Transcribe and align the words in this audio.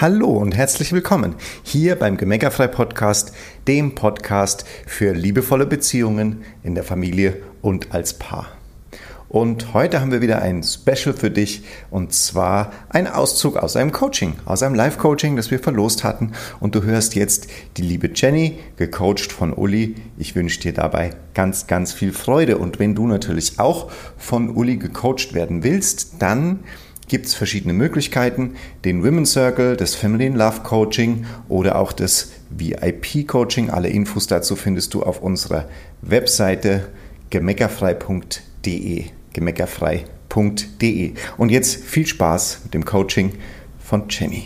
Hallo 0.00 0.30
und 0.30 0.56
herzlich 0.56 0.94
willkommen 0.94 1.34
hier 1.62 1.94
beim 1.94 2.16
Gemeckerfrei 2.16 2.68
Podcast, 2.68 3.34
dem 3.68 3.94
Podcast 3.94 4.64
für 4.86 5.12
liebevolle 5.12 5.66
Beziehungen 5.66 6.42
in 6.62 6.74
der 6.74 6.84
Familie 6.84 7.36
und 7.60 7.92
als 7.92 8.14
Paar. 8.14 8.46
Und 9.28 9.74
heute 9.74 10.00
haben 10.00 10.10
wir 10.10 10.22
wieder 10.22 10.40
ein 10.40 10.62
Special 10.62 11.14
für 11.14 11.30
dich 11.30 11.64
und 11.90 12.14
zwar 12.14 12.72
ein 12.88 13.08
Auszug 13.08 13.58
aus 13.58 13.76
einem 13.76 13.92
Coaching, 13.92 14.36
aus 14.46 14.62
einem 14.62 14.74
Live-Coaching, 14.74 15.36
das 15.36 15.50
wir 15.50 15.58
verlost 15.58 16.02
hatten. 16.02 16.32
Und 16.60 16.74
du 16.74 16.82
hörst 16.82 17.14
jetzt 17.14 17.48
die 17.76 17.82
liebe 17.82 18.10
Jenny, 18.14 18.58
gecoacht 18.76 19.30
von 19.30 19.52
Uli. 19.52 19.96
Ich 20.16 20.34
wünsche 20.34 20.60
dir 20.60 20.72
dabei 20.72 21.10
ganz, 21.34 21.66
ganz 21.66 21.92
viel 21.92 22.14
Freude. 22.14 22.56
Und 22.56 22.78
wenn 22.78 22.94
du 22.94 23.06
natürlich 23.06 23.60
auch 23.60 23.92
von 24.16 24.48
Uli 24.48 24.78
gecoacht 24.78 25.34
werden 25.34 25.62
willst, 25.62 26.14
dann 26.20 26.60
gibt 27.10 27.26
es 27.26 27.34
verschiedene 27.34 27.74
Möglichkeiten. 27.74 28.54
Den 28.84 29.04
Women's 29.04 29.32
Circle, 29.32 29.76
das 29.76 29.96
Family 29.96 30.26
in 30.26 30.36
Love 30.36 30.60
Coaching 30.62 31.26
oder 31.48 31.76
auch 31.76 31.92
das 31.92 32.32
VIP 32.50 33.26
Coaching. 33.26 33.68
Alle 33.68 33.88
Infos 33.88 34.28
dazu 34.28 34.54
findest 34.54 34.94
du 34.94 35.02
auf 35.02 35.20
unserer 35.20 35.68
Webseite 36.02 36.88
gemeckerfrei.de. 37.30 39.06
gemeckerfrei.de. 39.32 41.14
Und 41.36 41.50
jetzt 41.50 41.84
viel 41.84 42.06
Spaß 42.06 42.60
mit 42.64 42.74
dem 42.74 42.84
Coaching 42.84 43.32
von 43.80 44.04
Jenny. 44.08 44.44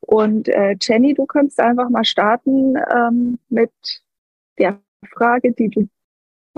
Und 0.00 0.48
äh, 0.48 0.76
Jenny, 0.78 1.14
du 1.14 1.24
kannst 1.24 1.58
einfach 1.58 1.88
mal 1.88 2.04
starten 2.04 2.74
ähm, 2.94 3.38
mit 3.48 3.72
der 4.58 4.78
Frage, 5.14 5.52
die 5.52 5.70
du 5.70 5.88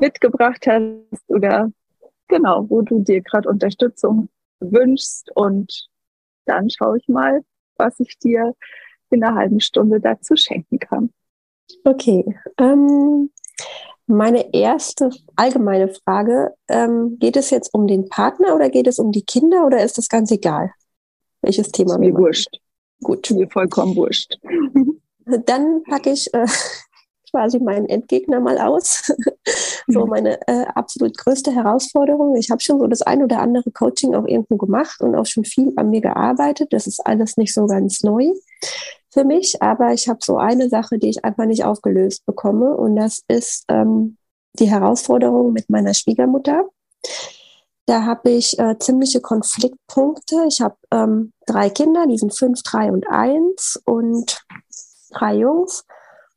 mitgebracht 0.00 0.66
hast 0.66 1.22
oder 1.28 1.70
genau, 2.26 2.68
wo 2.68 2.82
du 2.82 3.04
dir 3.04 3.20
gerade 3.20 3.48
Unterstützung 3.48 4.28
wünschst. 4.60 5.30
Und 5.34 5.88
dann 6.44 6.70
schaue 6.70 6.98
ich 6.98 7.08
mal, 7.08 7.42
was 7.76 7.98
ich 8.00 8.18
dir 8.18 8.54
in 9.10 9.22
einer 9.22 9.36
halben 9.36 9.60
Stunde 9.60 10.00
dazu 10.00 10.36
schenken 10.36 10.78
kann. 10.78 11.10
Okay. 11.84 12.24
Ähm, 12.58 13.30
meine 14.06 14.54
erste 14.54 15.10
allgemeine 15.34 15.88
Frage, 15.88 16.54
ähm, 16.68 17.18
geht 17.18 17.36
es 17.36 17.50
jetzt 17.50 17.74
um 17.74 17.86
den 17.86 18.08
Partner 18.08 18.54
oder 18.54 18.70
geht 18.70 18.86
es 18.86 18.98
um 18.98 19.10
die 19.12 19.24
Kinder 19.24 19.66
oder 19.66 19.82
ist 19.82 19.98
das 19.98 20.08
ganz 20.08 20.30
egal? 20.30 20.72
Welches 21.42 21.70
Thema? 21.72 21.94
Ist 21.94 22.00
mir 22.00 22.14
wurscht. 22.14 22.60
Gut. 23.02 23.30
Mir 23.30 23.48
vollkommen 23.50 23.96
wurscht. 23.96 24.38
Dann 25.46 25.82
packe 25.84 26.10
ich 26.10 26.32
äh, 26.34 26.46
quasi 27.30 27.58
meinen 27.58 27.88
Endgegner 27.88 28.40
mal 28.40 28.58
aus. 28.58 29.12
So 29.86 30.04
mhm. 30.04 30.10
meine 30.10 30.48
äh, 30.48 30.66
absolut 30.74 31.16
größte 31.16 31.52
Herausforderung. 31.52 32.36
Ich 32.36 32.50
habe 32.50 32.60
schon 32.60 32.78
so 32.78 32.86
das 32.86 33.02
ein 33.02 33.22
oder 33.22 33.40
andere 33.40 33.70
Coaching 33.70 34.14
auch 34.14 34.26
irgendwo 34.26 34.56
gemacht 34.56 35.00
und 35.00 35.14
auch 35.14 35.26
schon 35.26 35.44
viel 35.44 35.72
an 35.76 35.90
mir 35.90 36.00
gearbeitet. 36.00 36.72
Das 36.72 36.86
ist 36.86 37.00
alles 37.06 37.36
nicht 37.36 37.54
so 37.54 37.66
ganz 37.66 38.02
neu 38.02 38.32
für 39.10 39.24
mich, 39.24 39.62
aber 39.62 39.92
ich 39.92 40.08
habe 40.08 40.18
so 40.22 40.36
eine 40.36 40.68
Sache, 40.68 40.98
die 40.98 41.08
ich 41.08 41.24
einfach 41.24 41.46
nicht 41.46 41.64
aufgelöst 41.64 42.26
bekomme 42.26 42.76
und 42.76 42.96
das 42.96 43.22
ist 43.28 43.64
ähm, 43.68 44.16
die 44.58 44.68
Herausforderung 44.68 45.52
mit 45.52 45.70
meiner 45.70 45.94
Schwiegermutter. 45.94 46.64
Da 47.86 48.04
habe 48.04 48.30
ich 48.30 48.58
äh, 48.58 48.76
ziemliche 48.78 49.20
Konfliktpunkte. 49.20 50.44
Ich 50.48 50.60
habe 50.60 50.76
ähm, 50.90 51.32
drei 51.46 51.70
Kinder, 51.70 52.06
die 52.06 52.18
sind 52.18 52.34
fünf, 52.34 52.62
drei 52.62 52.90
und 52.90 53.08
eins 53.08 53.80
und 53.84 54.44
drei 55.12 55.36
Jungs. 55.36 55.84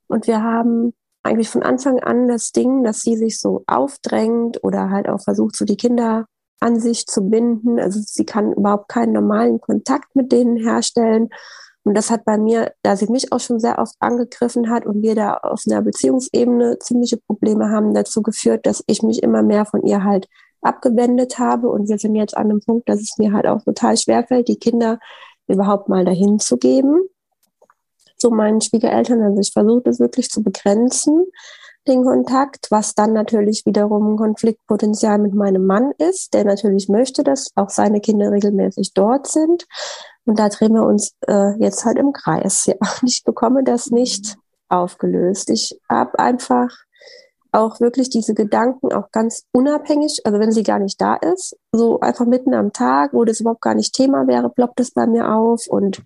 Und 0.08 0.27
wir 0.27 0.44
haben 0.44 0.94
eigentlich 1.23 1.50
von 1.50 1.64
Anfang 1.64 2.00
an 2.00 2.28
das 2.28 2.52
Ding, 2.52 2.84
dass 2.84 3.02
sie 3.02 3.17
sich 3.17 3.39
so 3.39 3.64
aufdrängt 3.67 4.64
oder 4.64 4.89
halt 4.89 5.09
auch 5.09 5.22
versucht, 5.22 5.56
so 5.56 5.66
die 5.66 5.78
Kinder 5.78 6.26
an 6.60 6.80
sich 6.80 7.05
zu 7.08 7.30
binden. 7.30 7.80
Also 7.80 7.99
sie 8.04 8.26
kann 8.26 8.54
überhaupt 8.54 8.89
keinen 8.89 9.14
normalen 9.14 9.61
Kontakt 9.61 10.16
mit 10.16 10.32
denen 10.32 10.58
herstellen. 10.58 11.30
Und 11.83 11.95
das 11.95 12.11
hat 12.11 12.26
bei 12.26 12.38
mir, 12.38 12.73
da 12.83 12.95
sie 12.95 13.08
mich 13.08 13.32
auch 13.32 13.39
schon 13.39 13.60
sehr 13.60 13.80
oft 13.80 13.95
angegriffen 13.99 14.70
hat 14.70 14.86
und 14.86 15.02
wir 15.02 15.16
da 15.16 15.36
auf 15.36 15.64
einer 15.67 15.82
Beziehungsebene 15.82 16.80
ziemliche 16.80 17.17
Probleme 17.17 17.70
haben, 17.70 17.94
dazu 17.94 18.21
geführt, 18.21 18.65
dass 18.65 18.83
ich 18.88 19.02
mich 19.02 19.23
immer 19.23 19.44
mehr 19.44 19.65
von 19.65 19.83
ihr 19.83 20.04
halt 20.04 20.27
abgewendet 20.61 21.39
habe. 21.39 21.70
Und 21.70 21.89
wir 21.89 21.98
sind 21.98 22.15
jetzt 22.15 22.36
an 22.36 22.49
einem 22.49 22.60
Punkt, 22.60 22.89
dass 22.89 22.99
es 22.99 23.17
mir 23.17 23.32
halt 23.32 23.48
auch 23.48 23.64
total 23.64 23.98
schwerfällt, 23.98 24.48
die 24.48 24.60
Kinder 24.60 24.99
überhaupt 25.48 25.89
mal 25.89 26.05
dahin 26.05 26.39
zu 26.39 26.58
geben 26.58 27.10
zu 28.20 28.30
meinen 28.30 28.62
Schwiegereltern. 28.62 29.22
Also 29.22 29.40
ich 29.40 29.52
versuche 29.52 29.82
das 29.82 30.00
wirklich 30.00 30.30
zu 30.30 30.44
begrenzen, 30.44 31.26
den 31.88 32.04
Kontakt, 32.04 32.68
was 32.70 32.94
dann 32.94 33.14
natürlich 33.14 33.66
wiederum 33.66 34.14
ein 34.14 34.18
Konfliktpotenzial 34.18 35.18
mit 35.18 35.34
meinem 35.34 35.66
Mann 35.66 35.92
ist, 35.98 36.34
der 36.34 36.46
natürlich 36.46 36.90
möchte, 36.90 37.24
dass 37.24 37.50
auch 37.56 37.70
seine 37.70 38.02
Kinder 38.02 38.32
regelmäßig 38.32 38.94
dort 38.94 39.28
sind. 39.28 39.66
Und 40.26 40.38
da 40.40 40.50
drehen 40.50 40.74
wir 40.74 40.84
uns 40.84 41.16
äh, 41.28 41.58
jetzt 41.60 41.86
halt 41.86 41.98
im 41.98 42.14
Kreis. 42.14 42.66
Ja. 42.66 42.76
Ich 43.04 43.24
bekomme 43.24 43.64
das 43.64 43.90
nicht 43.90 44.38
aufgelöst. 44.68 45.50
Ich 45.50 45.80
habe 45.90 46.20
einfach 46.20 46.70
auch 47.52 47.80
wirklich 47.80 48.10
diese 48.10 48.36
Gedanken 48.36 48.94
auch 48.94 49.12
ganz 49.12 49.46
unabhängig, 49.52 50.22
also 50.24 50.40
wenn 50.40 50.52
sie 50.52 50.62
gar 50.64 50.78
nicht 50.78 51.02
da 51.02 51.16
ist, 51.16 51.58
so 51.72 52.00
einfach 52.00 52.26
mitten 52.26 52.54
am 52.54 52.74
Tag, 52.74 53.14
wo 53.14 53.26
das 53.26 53.40
überhaupt 53.40 53.62
gar 53.62 53.74
nicht 53.74 53.96
Thema 53.96 54.28
wäre, 54.28 54.50
ploppt 54.50 54.80
es 54.80 54.92
bei 54.92 55.08
mir 55.08 55.34
auf 55.34 55.66
und 55.68 56.04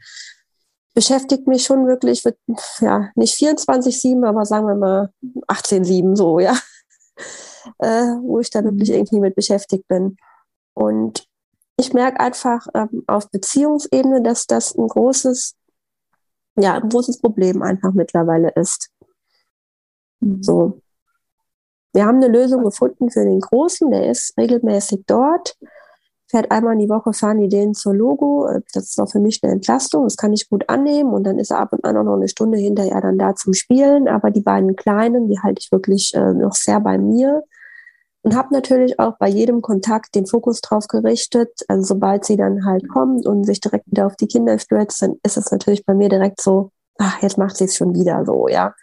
beschäftigt 0.93 1.47
mich 1.47 1.63
schon 1.63 1.87
wirklich, 1.87 2.23
wird, 2.25 2.37
ja, 2.79 3.09
nicht 3.15 3.35
24-7, 3.35 4.25
aber 4.27 4.45
sagen 4.45 4.67
wir 4.67 4.75
mal 4.75 5.13
18-7 5.47 6.15
so, 6.15 6.39
ja. 6.39 6.55
Äh, 7.79 8.17
wo 8.21 8.39
ich 8.39 8.49
da 8.49 8.61
wirklich 8.63 8.89
mhm. 8.89 8.95
irgendwie 8.95 9.19
mit 9.21 9.35
beschäftigt 9.35 9.87
bin. 9.87 10.17
Und 10.73 11.25
ich 11.77 11.93
merke 11.93 12.19
einfach 12.19 12.67
ähm, 12.73 13.03
auf 13.07 13.29
Beziehungsebene, 13.31 14.21
dass 14.21 14.47
das 14.47 14.75
ein 14.75 14.87
großes, 14.87 15.55
ja, 16.57 16.75
ein 16.75 16.89
großes 16.89 17.19
Problem 17.19 17.61
einfach 17.61 17.93
mittlerweile 17.93 18.49
ist. 18.55 18.89
Mhm. 20.19 20.43
So. 20.43 20.81
Wir 21.93 22.05
haben 22.05 22.17
eine 22.17 22.27
Lösung 22.27 22.63
gefunden 22.63 23.09
für 23.11 23.23
den 23.23 23.39
Großen, 23.39 23.89
der 23.91 24.09
ist 24.09 24.35
regelmäßig 24.37 25.03
dort 25.05 25.55
fährt 26.33 26.49
einmal 26.49 26.73
in 26.73 26.79
die 26.79 26.89
Woche, 26.89 27.13
fahren 27.13 27.39
die 27.39 27.47
den 27.47 27.75
zur 27.75 27.93
Logo. 27.93 28.47
Äh, 28.47 28.61
das 28.73 28.85
ist 28.85 28.99
auch 28.99 29.09
für 29.09 29.19
mich 29.19 29.39
eine 29.43 29.53
Entlastung. 29.53 30.03
Das 30.05 30.17
kann 30.17 30.33
ich 30.33 30.49
gut 30.49 30.67
annehmen. 30.67 31.13
Und 31.13 31.25
dann 31.25 31.37
ist 31.37 31.51
er 31.51 31.59
ab 31.59 31.73
und 31.73 31.85
an 31.85 31.95
auch 31.95 32.03
noch 32.03 32.15
eine 32.15 32.27
Stunde 32.27 32.57
hinterher 32.57 33.01
dann 33.01 33.19
da 33.19 33.35
zum 33.35 33.53
Spielen. 33.53 34.07
Aber 34.07 34.31
die 34.31 34.41
beiden 34.41 34.75
Kleinen, 34.75 35.27
die 35.27 35.39
halte 35.39 35.59
ich 35.63 35.71
wirklich 35.71 36.13
äh, 36.15 36.33
noch 36.33 36.53
sehr 36.53 36.79
bei 36.79 36.97
mir. 36.97 37.43
Und 38.23 38.35
habe 38.35 38.51
natürlich 38.51 38.99
auch 38.99 39.17
bei 39.19 39.27
jedem 39.27 39.61
Kontakt 39.61 40.15
den 40.15 40.25
Fokus 40.25 40.61
drauf 40.61 40.87
gerichtet. 40.87 41.51
Also 41.67 41.83
sobald 41.83 42.25
sie 42.25 42.37
dann 42.37 42.65
halt 42.65 42.89
kommt 42.89 43.27
und 43.27 43.43
sich 43.43 43.59
direkt 43.59 43.91
wieder 43.91 44.07
auf 44.07 44.15
die 44.15 44.27
Kinder 44.27 44.57
stürzt, 44.57 45.03
dann 45.03 45.17
ist 45.23 45.37
es 45.37 45.51
natürlich 45.51 45.85
bei 45.85 45.93
mir 45.93 46.09
direkt 46.09 46.41
so, 46.41 46.71
ach, 46.97 47.21
jetzt 47.21 47.37
macht 47.37 47.57
sie 47.57 47.65
es 47.65 47.75
schon 47.75 47.93
wieder 47.93 48.25
so, 48.25 48.47
ja. 48.47 48.73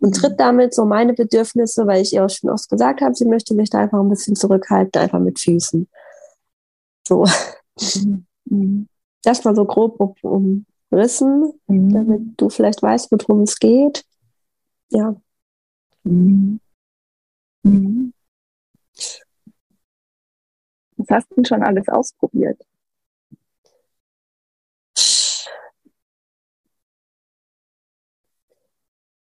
Und 0.00 0.16
tritt 0.16 0.32
mhm. 0.32 0.38
damit 0.38 0.74
so 0.74 0.84
meine 0.86 1.12
Bedürfnisse, 1.12 1.86
weil 1.86 2.02
ich 2.02 2.14
ihr 2.14 2.24
auch 2.24 2.30
schon 2.30 2.50
oft 2.50 2.68
gesagt 2.68 3.00
habe, 3.00 3.14
sie 3.14 3.26
möchte 3.26 3.54
mich 3.54 3.70
da 3.70 3.78
einfach 3.78 4.00
ein 4.00 4.08
bisschen 4.08 4.34
zurückhalten, 4.34 5.00
einfach 5.00 5.20
mit 5.20 5.38
Füßen. 5.38 5.88
So. 7.06 7.24
Mhm. 8.48 8.88
Das 9.22 9.44
mal 9.44 9.54
so 9.54 9.64
grob 9.64 9.98
umrissen, 10.22 11.52
mhm. 11.66 11.92
damit 11.92 12.22
du 12.36 12.48
vielleicht 12.48 12.82
weißt, 12.82 13.12
worum 13.12 13.42
es 13.42 13.58
geht. 13.58 14.04
Ja. 14.90 15.14
Mhm. 16.02 16.60
Mhm. 17.62 18.12
Was 20.96 21.06
hast 21.10 21.30
du 21.30 21.34
denn 21.36 21.44
schon 21.44 21.62
alles 21.62 21.88
ausprobiert? 21.88 22.60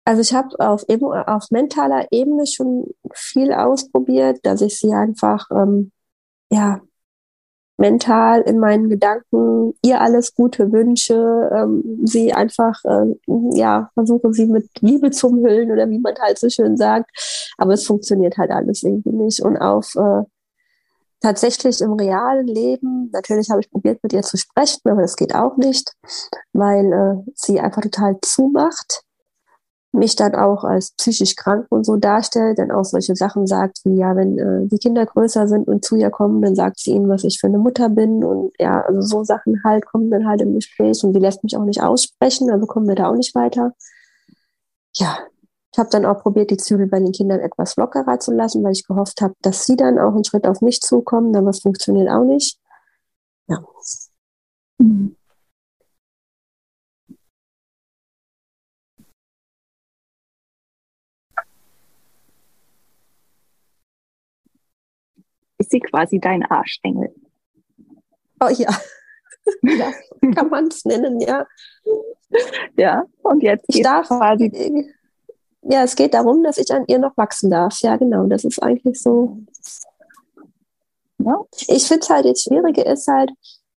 Also 0.04 0.20
ich 0.20 0.34
habe 0.34 0.58
auf, 0.58 0.84
auf 0.88 1.50
mentaler 1.50 2.06
Ebene 2.10 2.46
schon 2.46 2.86
viel 3.14 3.52
ausprobiert, 3.52 4.40
dass 4.42 4.60
ich 4.60 4.78
sie 4.78 4.92
einfach 4.92 5.48
ähm, 5.52 5.92
ja 6.50 6.80
mental 7.78 8.42
in 8.42 8.58
meinen 8.58 8.88
Gedanken 8.88 9.74
ihr 9.82 10.00
alles 10.00 10.34
Gute 10.34 10.72
wünsche, 10.72 11.50
ähm, 11.52 12.00
sie 12.04 12.32
einfach, 12.32 12.78
äh, 12.84 13.14
ja, 13.54 13.90
versuche 13.94 14.32
sie 14.32 14.46
mit 14.46 14.68
Liebe 14.80 15.10
zu 15.10 15.28
umhüllen 15.28 15.70
oder 15.70 15.88
wie 15.88 15.98
man 15.98 16.14
halt 16.20 16.38
so 16.38 16.48
schön 16.48 16.76
sagt. 16.76 17.10
Aber 17.58 17.72
es 17.74 17.86
funktioniert 17.86 18.38
halt 18.38 18.50
alles 18.50 18.82
irgendwie 18.82 19.12
nicht. 19.12 19.42
Und 19.42 19.56
auf 19.56 19.94
äh, 19.96 20.22
tatsächlich 21.20 21.80
im 21.80 21.94
realen 21.94 22.46
Leben, 22.46 23.10
natürlich 23.12 23.50
habe 23.50 23.60
ich 23.60 23.70
probiert, 23.70 24.02
mit 24.02 24.12
ihr 24.12 24.22
zu 24.22 24.36
sprechen, 24.36 24.80
aber 24.84 25.02
das 25.02 25.16
geht 25.16 25.34
auch 25.34 25.56
nicht, 25.56 25.92
weil 26.52 26.92
äh, 26.92 27.30
sie 27.34 27.60
einfach 27.60 27.82
total 27.82 28.18
zumacht 28.22 29.02
mich 29.92 30.16
dann 30.16 30.34
auch 30.34 30.64
als 30.64 30.92
psychisch 30.92 31.36
krank 31.36 31.66
und 31.68 31.84
so 31.84 31.96
darstellt, 31.96 32.58
dann 32.58 32.70
auch 32.70 32.84
solche 32.84 33.14
Sachen 33.14 33.46
sagt, 33.46 33.80
wie 33.84 33.96
ja, 33.96 34.16
wenn 34.16 34.38
äh, 34.38 34.66
die 34.66 34.78
Kinder 34.78 35.04
größer 35.04 35.46
sind 35.46 35.68
und 35.68 35.84
zu 35.84 35.96
ihr 35.96 36.10
kommen, 36.10 36.40
dann 36.40 36.54
sagt 36.54 36.80
sie 36.80 36.92
ihnen, 36.92 37.08
was 37.08 37.24
ich 37.24 37.38
für 37.38 37.46
eine 37.46 37.58
Mutter 37.58 37.90
bin 37.90 38.24
und 38.24 38.52
ja, 38.58 38.80
also 38.80 39.02
so 39.02 39.24
Sachen 39.24 39.62
halt 39.64 39.84
kommen 39.84 40.10
dann 40.10 40.26
halt 40.26 40.40
im 40.40 40.54
Gespräch 40.54 41.04
und 41.04 41.12
sie 41.12 41.20
lässt 41.20 41.44
mich 41.44 41.56
auch 41.56 41.64
nicht 41.64 41.82
aussprechen, 41.82 42.50
also 42.50 42.66
kommen 42.66 42.88
wir 42.88 42.94
da 42.94 43.10
auch 43.10 43.16
nicht 43.16 43.34
weiter. 43.34 43.74
Ja, 44.94 45.18
ich 45.72 45.78
habe 45.78 45.90
dann 45.90 46.04
auch 46.04 46.22
probiert, 46.22 46.50
die 46.50 46.58
Zügel 46.58 46.86
bei 46.86 46.98
den 46.98 47.12
Kindern 47.12 47.40
etwas 47.40 47.76
lockerer 47.76 48.18
zu 48.18 48.32
lassen, 48.32 48.62
weil 48.62 48.72
ich 48.72 48.86
gehofft 48.86 49.22
habe, 49.22 49.34
dass 49.40 49.66
sie 49.66 49.76
dann 49.76 49.98
auch 49.98 50.14
einen 50.14 50.24
Schritt 50.24 50.46
auf 50.46 50.60
mich 50.60 50.80
zukommen, 50.80 51.34
aber 51.36 51.50
es 51.50 51.60
funktioniert 51.60 52.10
auch 52.10 52.24
nicht. 52.24 52.58
Ja. 53.48 53.62
Mhm. 54.78 55.16
Sie 65.72 65.80
quasi 65.80 66.20
dein 66.20 66.44
Arschengel. 66.44 67.12
Oh 68.40 68.48
ja, 68.48 68.70
ja 69.62 69.92
kann 70.34 70.48
man 70.48 70.68
es 70.68 70.84
nennen, 70.84 71.20
ja. 71.20 71.46
Ja, 72.76 73.04
und 73.22 73.42
jetzt 73.42 73.64
ich 73.68 73.82
darf 73.82 74.06
quasi. 74.06 74.92
Ja, 75.62 75.84
es 75.84 75.94
geht 75.94 76.14
darum, 76.14 76.42
dass 76.42 76.58
ich 76.58 76.70
an 76.72 76.84
ihr 76.88 76.98
noch 76.98 77.16
wachsen 77.16 77.50
darf. 77.50 77.80
Ja, 77.80 77.96
genau. 77.96 78.26
Das 78.26 78.44
ist 78.44 78.60
eigentlich 78.62 79.00
so. 79.00 79.38
Ja. 81.18 81.40
Ich 81.68 81.86
finde 81.86 82.00
es 82.00 82.10
halt, 82.10 82.24
das 82.24 82.42
Schwierige 82.42 82.82
ist 82.82 83.06
halt, 83.06 83.30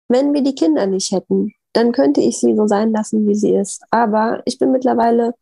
wenn 0.08 0.34
wir 0.34 0.42
die 0.44 0.56
Kinder 0.56 0.86
nicht 0.86 1.12
hätten, 1.12 1.54
dann 1.74 1.92
könnte 1.92 2.22
ich 2.22 2.40
sie 2.40 2.56
so 2.56 2.68
sein 2.68 2.92
lassen, 2.92 3.28
wie 3.28 3.36
sie 3.36 3.54
ist. 3.54 3.82
Aber 3.90 4.42
ich 4.46 4.60
bin 4.60 4.72
mittlerweile 4.72 5.34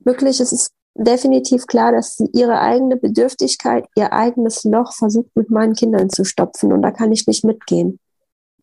wirklich, 0.00 0.38
es 0.38 0.52
ist 0.52 0.72
definitiv 0.94 1.66
klar, 1.66 1.92
dass 1.92 2.16
sie 2.16 2.28
ihre 2.32 2.60
eigene 2.60 2.96
Bedürftigkeit, 2.96 3.86
ihr 3.94 4.12
eigenes 4.12 4.64
Loch 4.64 4.92
versucht 4.92 5.34
mit 5.34 5.50
meinen 5.50 5.74
Kindern 5.74 6.10
zu 6.10 6.24
stopfen. 6.24 6.72
Und 6.72 6.82
da 6.82 6.90
kann 6.90 7.12
ich 7.12 7.26
nicht 7.26 7.44
mitgehen. 7.44 7.98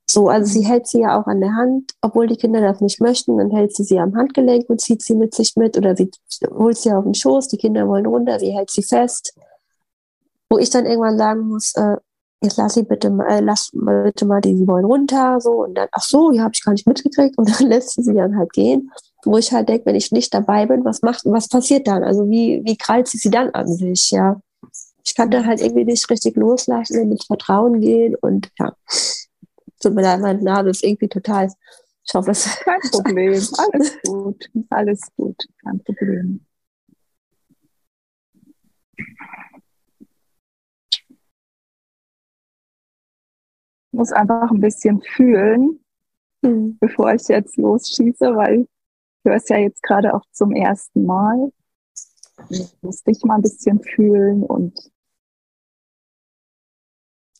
So, 0.07 0.27
also 0.27 0.51
sie 0.51 0.65
hält 0.65 0.87
sie 0.87 0.99
ja 0.99 1.19
auch 1.19 1.25
an 1.25 1.41
der 1.41 1.55
Hand, 1.55 1.93
obwohl 2.01 2.27
die 2.27 2.35
Kinder 2.37 2.61
das 2.61 2.79
nicht 2.79 3.01
möchten, 3.01 3.37
dann 3.37 3.49
hält 3.49 3.75
sie 3.75 3.83
sie 3.83 3.99
am 3.99 4.15
Handgelenk 4.15 4.69
und 4.69 4.79
zieht 4.79 5.01
sie 5.01 5.15
mit 5.15 5.33
sich 5.33 5.55
mit 5.55 5.77
oder 5.77 5.95
sie 5.95 6.11
holt 6.51 6.77
sie 6.77 6.91
auf 6.91 7.05
den 7.05 7.15
Schoß, 7.15 7.47
die 7.47 7.57
Kinder 7.57 7.87
wollen 7.87 8.05
runter, 8.05 8.39
sie 8.39 8.51
hält 8.51 8.69
sie 8.69 8.83
fest. 8.83 9.33
Wo 10.47 10.59
ich 10.59 10.69
dann 10.69 10.85
irgendwann 10.85 11.17
sagen 11.17 11.47
muss, 11.47 11.73
äh, 11.75 11.97
jetzt 12.43 12.57
lass 12.57 12.75
sie 12.75 12.83
bitte 12.83 13.09
mal, 13.09 13.27
äh, 13.27 13.39
lass 13.39 13.71
mal 13.73 14.03
bitte 14.03 14.25
mal 14.25 14.41
die, 14.41 14.55
sie 14.55 14.67
wollen 14.67 14.85
runter, 14.85 15.41
so. 15.41 15.63
Und 15.63 15.73
dann, 15.73 15.87
ach 15.91 16.03
so, 16.03 16.31
ja, 16.31 16.43
habe 16.43 16.53
ich 16.53 16.63
gar 16.63 16.73
nicht 16.73 16.87
mitgekriegt. 16.87 17.35
Und 17.39 17.49
dann 17.49 17.67
lässt 17.69 17.93
sie 17.93 18.03
sie 18.03 18.13
dann 18.13 18.37
halt 18.37 18.53
gehen 18.53 18.91
wo 19.25 19.37
ich 19.37 19.51
halt 19.51 19.69
denke, 19.69 19.87
wenn 19.87 19.95
ich 19.95 20.11
nicht 20.11 20.33
dabei 20.33 20.65
bin, 20.65 20.85
was 20.85 21.01
macht, 21.01 21.25
was 21.25 21.47
passiert 21.49 21.87
dann? 21.87 22.03
Also 22.03 22.29
wie, 22.29 22.61
wie 22.63 22.77
krallt 22.77 23.07
sie 23.07 23.17
sie 23.17 23.29
dann 23.29 23.49
an 23.51 23.67
sich, 23.67 24.11
ja? 24.11 24.39
Ich 25.03 25.15
kann 25.15 25.29
da 25.29 25.45
halt 25.45 25.61
irgendwie 25.61 25.85
nicht 25.85 26.09
richtig 26.09 26.35
loslassen 26.35 27.01
und 27.01 27.09
mit 27.09 27.23
Vertrauen 27.23 27.79
gehen 27.79 28.15
und 28.15 28.51
ja. 28.59 28.75
Tut 29.81 29.93
mir 29.93 30.01
leid, 30.01 30.21
meine 30.21 30.41
Nase 30.41 30.69
ist 30.69 30.83
irgendwie 30.83 31.07
total, 31.07 31.51
ich 32.03 32.13
hoffe, 32.13 32.31
es 32.31 32.59
Kein 32.59 32.79
Problem, 32.91 33.43
alles 33.57 33.97
gut, 34.03 34.49
alles 34.69 35.01
gut, 35.15 35.37
kein 35.63 35.83
Problem. 35.83 36.45
Ich 43.91 43.97
muss 43.99 44.11
einfach 44.11 44.51
ein 44.51 44.59
bisschen 44.59 45.01
fühlen, 45.01 45.79
hm. 46.43 46.77
bevor 46.79 47.13
ich 47.13 47.27
jetzt 47.27 47.57
losschieße, 47.57 48.35
weil 48.35 48.67
höre 49.25 49.35
es 49.35 49.49
ja 49.49 49.57
jetzt 49.57 49.83
gerade 49.83 50.13
auch 50.13 50.23
zum 50.31 50.51
ersten 50.53 51.05
Mal. 51.05 51.51
Ich 52.49 52.75
muss 52.81 53.03
dich 53.03 53.23
mal 53.23 53.35
ein 53.35 53.41
bisschen 53.41 53.81
fühlen 53.81 54.43
und 54.43 54.91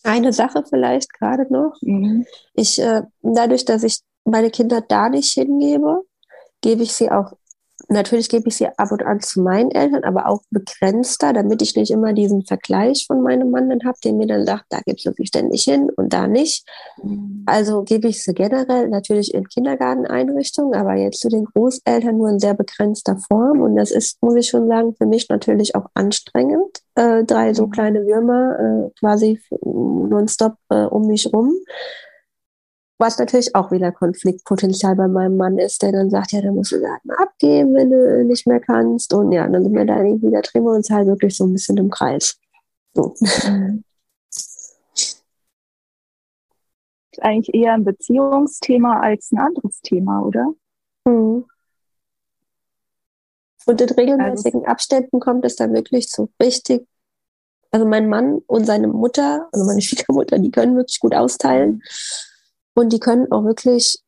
eine 0.04 0.34
Sache 0.34 0.64
vielleicht 0.68 1.14
gerade 1.14 1.52
noch. 1.52 1.76
Mhm. 1.82 2.26
Ich, 2.54 2.80
äh, 2.80 3.04
dadurch, 3.22 3.66
dass 3.66 3.84
ich 3.84 4.02
meine 4.24 4.52
Kinder 4.52 4.82
da 4.82 5.10
nicht 5.10 5.34
hingebe, 5.34 6.04
gebe 6.62 6.84
ich 6.84 6.94
sie 6.94 7.12
auch 7.12 7.34
natürlich 7.90 8.30
gebe 8.30 8.48
ich 8.48 8.58
sie 8.58 8.68
ab 8.68 8.92
und 8.92 9.04
an 9.04 9.20
zu 9.20 9.42
meinen 9.42 9.72
Eltern, 9.72 10.04
aber 10.04 10.28
auch 10.28 10.42
begrenzter, 10.50 11.34
damit 11.34 11.62
ich 11.62 11.76
nicht 11.76 11.92
immer 11.92 12.14
diesen 12.14 12.44
Vergleich 12.46 13.06
von 13.08 13.22
meinem 13.22 13.52
Mann 13.52 13.70
dann 13.70 13.84
habe, 13.86 13.98
der 14.04 14.14
mir 14.14 14.28
dann 14.28 14.46
sagt, 14.46 14.66
da 14.70 14.80
du 14.86 14.94
sie 14.96 15.26
ständig 15.26 15.64
hin 15.64 15.90
und 15.96 16.14
da 16.14 16.28
nicht. 16.28 16.68
Mhm. 17.02 17.44
Also 17.46 17.84
gebe 17.84 18.08
ich 18.08 18.24
sie 18.24 18.34
generell 18.34 18.90
natürlich 18.90 19.34
in 19.34 19.48
Kindergarteneinrichtungen, 19.48 20.80
aber 20.80 20.96
jetzt 20.96 21.22
zu 21.22 21.30
den 21.30 21.46
Großeltern 21.46 22.18
nur 22.18 22.30
in 22.30 22.40
sehr 22.40 22.54
begrenzter 22.54 23.18
Form. 23.18 23.62
Und 23.62 23.76
das 23.76 23.92
ist, 23.92 24.22
muss 24.22 24.36
ich 24.36 24.48
schon 24.48 24.68
sagen, 24.68 24.96
für 24.96 25.06
mich 25.06 25.30
natürlich 25.30 25.76
auch 25.76 25.88
anstrengend. 25.94 26.82
Äh, 26.96 27.24
drei 27.24 27.54
so 27.54 27.68
mhm. 27.68 27.72
kleine 27.72 28.06
Würmer 28.06 28.58
äh, 28.60 29.00
quasi 29.00 29.42
nonstop 29.62 30.56
äh, 30.70 30.86
um 30.86 31.08
mich 31.08 31.32
rum. 31.34 31.54
Was 32.98 33.20
natürlich 33.20 33.54
auch 33.56 33.72
wieder 33.72 33.92
Konfliktpotenzial 33.92 34.96
bei 34.96 35.10
meinem 35.10 35.36
Mann 35.36 35.58
ist, 35.58 35.82
der 35.82 35.92
dann 35.92 36.10
sagt, 36.10 36.32
ja, 36.32 36.42
dann 36.42 36.56
musst 36.56 36.72
du 36.72 36.80
Daten 36.80 37.12
abgeben, 37.12 37.74
wenn 37.76 37.90
du 37.90 38.24
nicht 38.24 38.48
mehr 38.48 38.62
kannst. 38.62 39.14
Und 39.14 39.34
ja, 39.34 39.48
dann 39.48 39.64
sind 39.64 39.74
wir 39.74 39.86
da 39.86 40.02
irgendwie, 40.02 40.32
da 40.32 40.42
drehen 40.42 40.64
wir 40.64 40.72
uns 40.72 40.90
halt 40.90 41.08
wirklich 41.08 41.36
so 41.36 41.46
ein 41.46 41.52
bisschen 41.52 41.78
im 41.78 41.90
Kreis. 41.90 42.40
So. 42.94 43.14
Ist 47.12 47.22
eigentlich 47.22 47.54
eher 47.54 47.74
ein 47.74 47.86
Beziehungsthema 47.86 49.00
als 49.00 49.32
ein 49.32 49.40
anderes 49.40 49.82
Thema, 49.82 50.22
oder? 50.22 50.54
Mhm. 51.06 51.46
Und 53.66 53.82
in 53.82 53.90
regelmäßigen 53.90 54.62
also, 54.62 54.72
Abständen 54.72 55.20
kommt 55.20 55.44
es 55.46 55.56
dann 55.56 55.74
wirklich 55.74 56.10
zu 56.10 56.30
richtig. 56.42 56.88
Also 57.72 57.86
mein 57.86 58.08
Mann 58.08 58.42
und 58.48 58.66
seine 58.66 58.88
Mutter, 58.88 59.50
also 59.52 59.66
meine 59.66 59.82
Schwiegermutter, 59.82 60.40
die 60.40 60.52
können 60.52 60.76
wirklich 60.76 61.00
gut 61.00 61.16
austeilen. 61.16 61.82
Und 62.76 62.94
die 62.94 63.00
können 63.00 63.32
auch 63.32 63.46
wirklich 63.46 64.00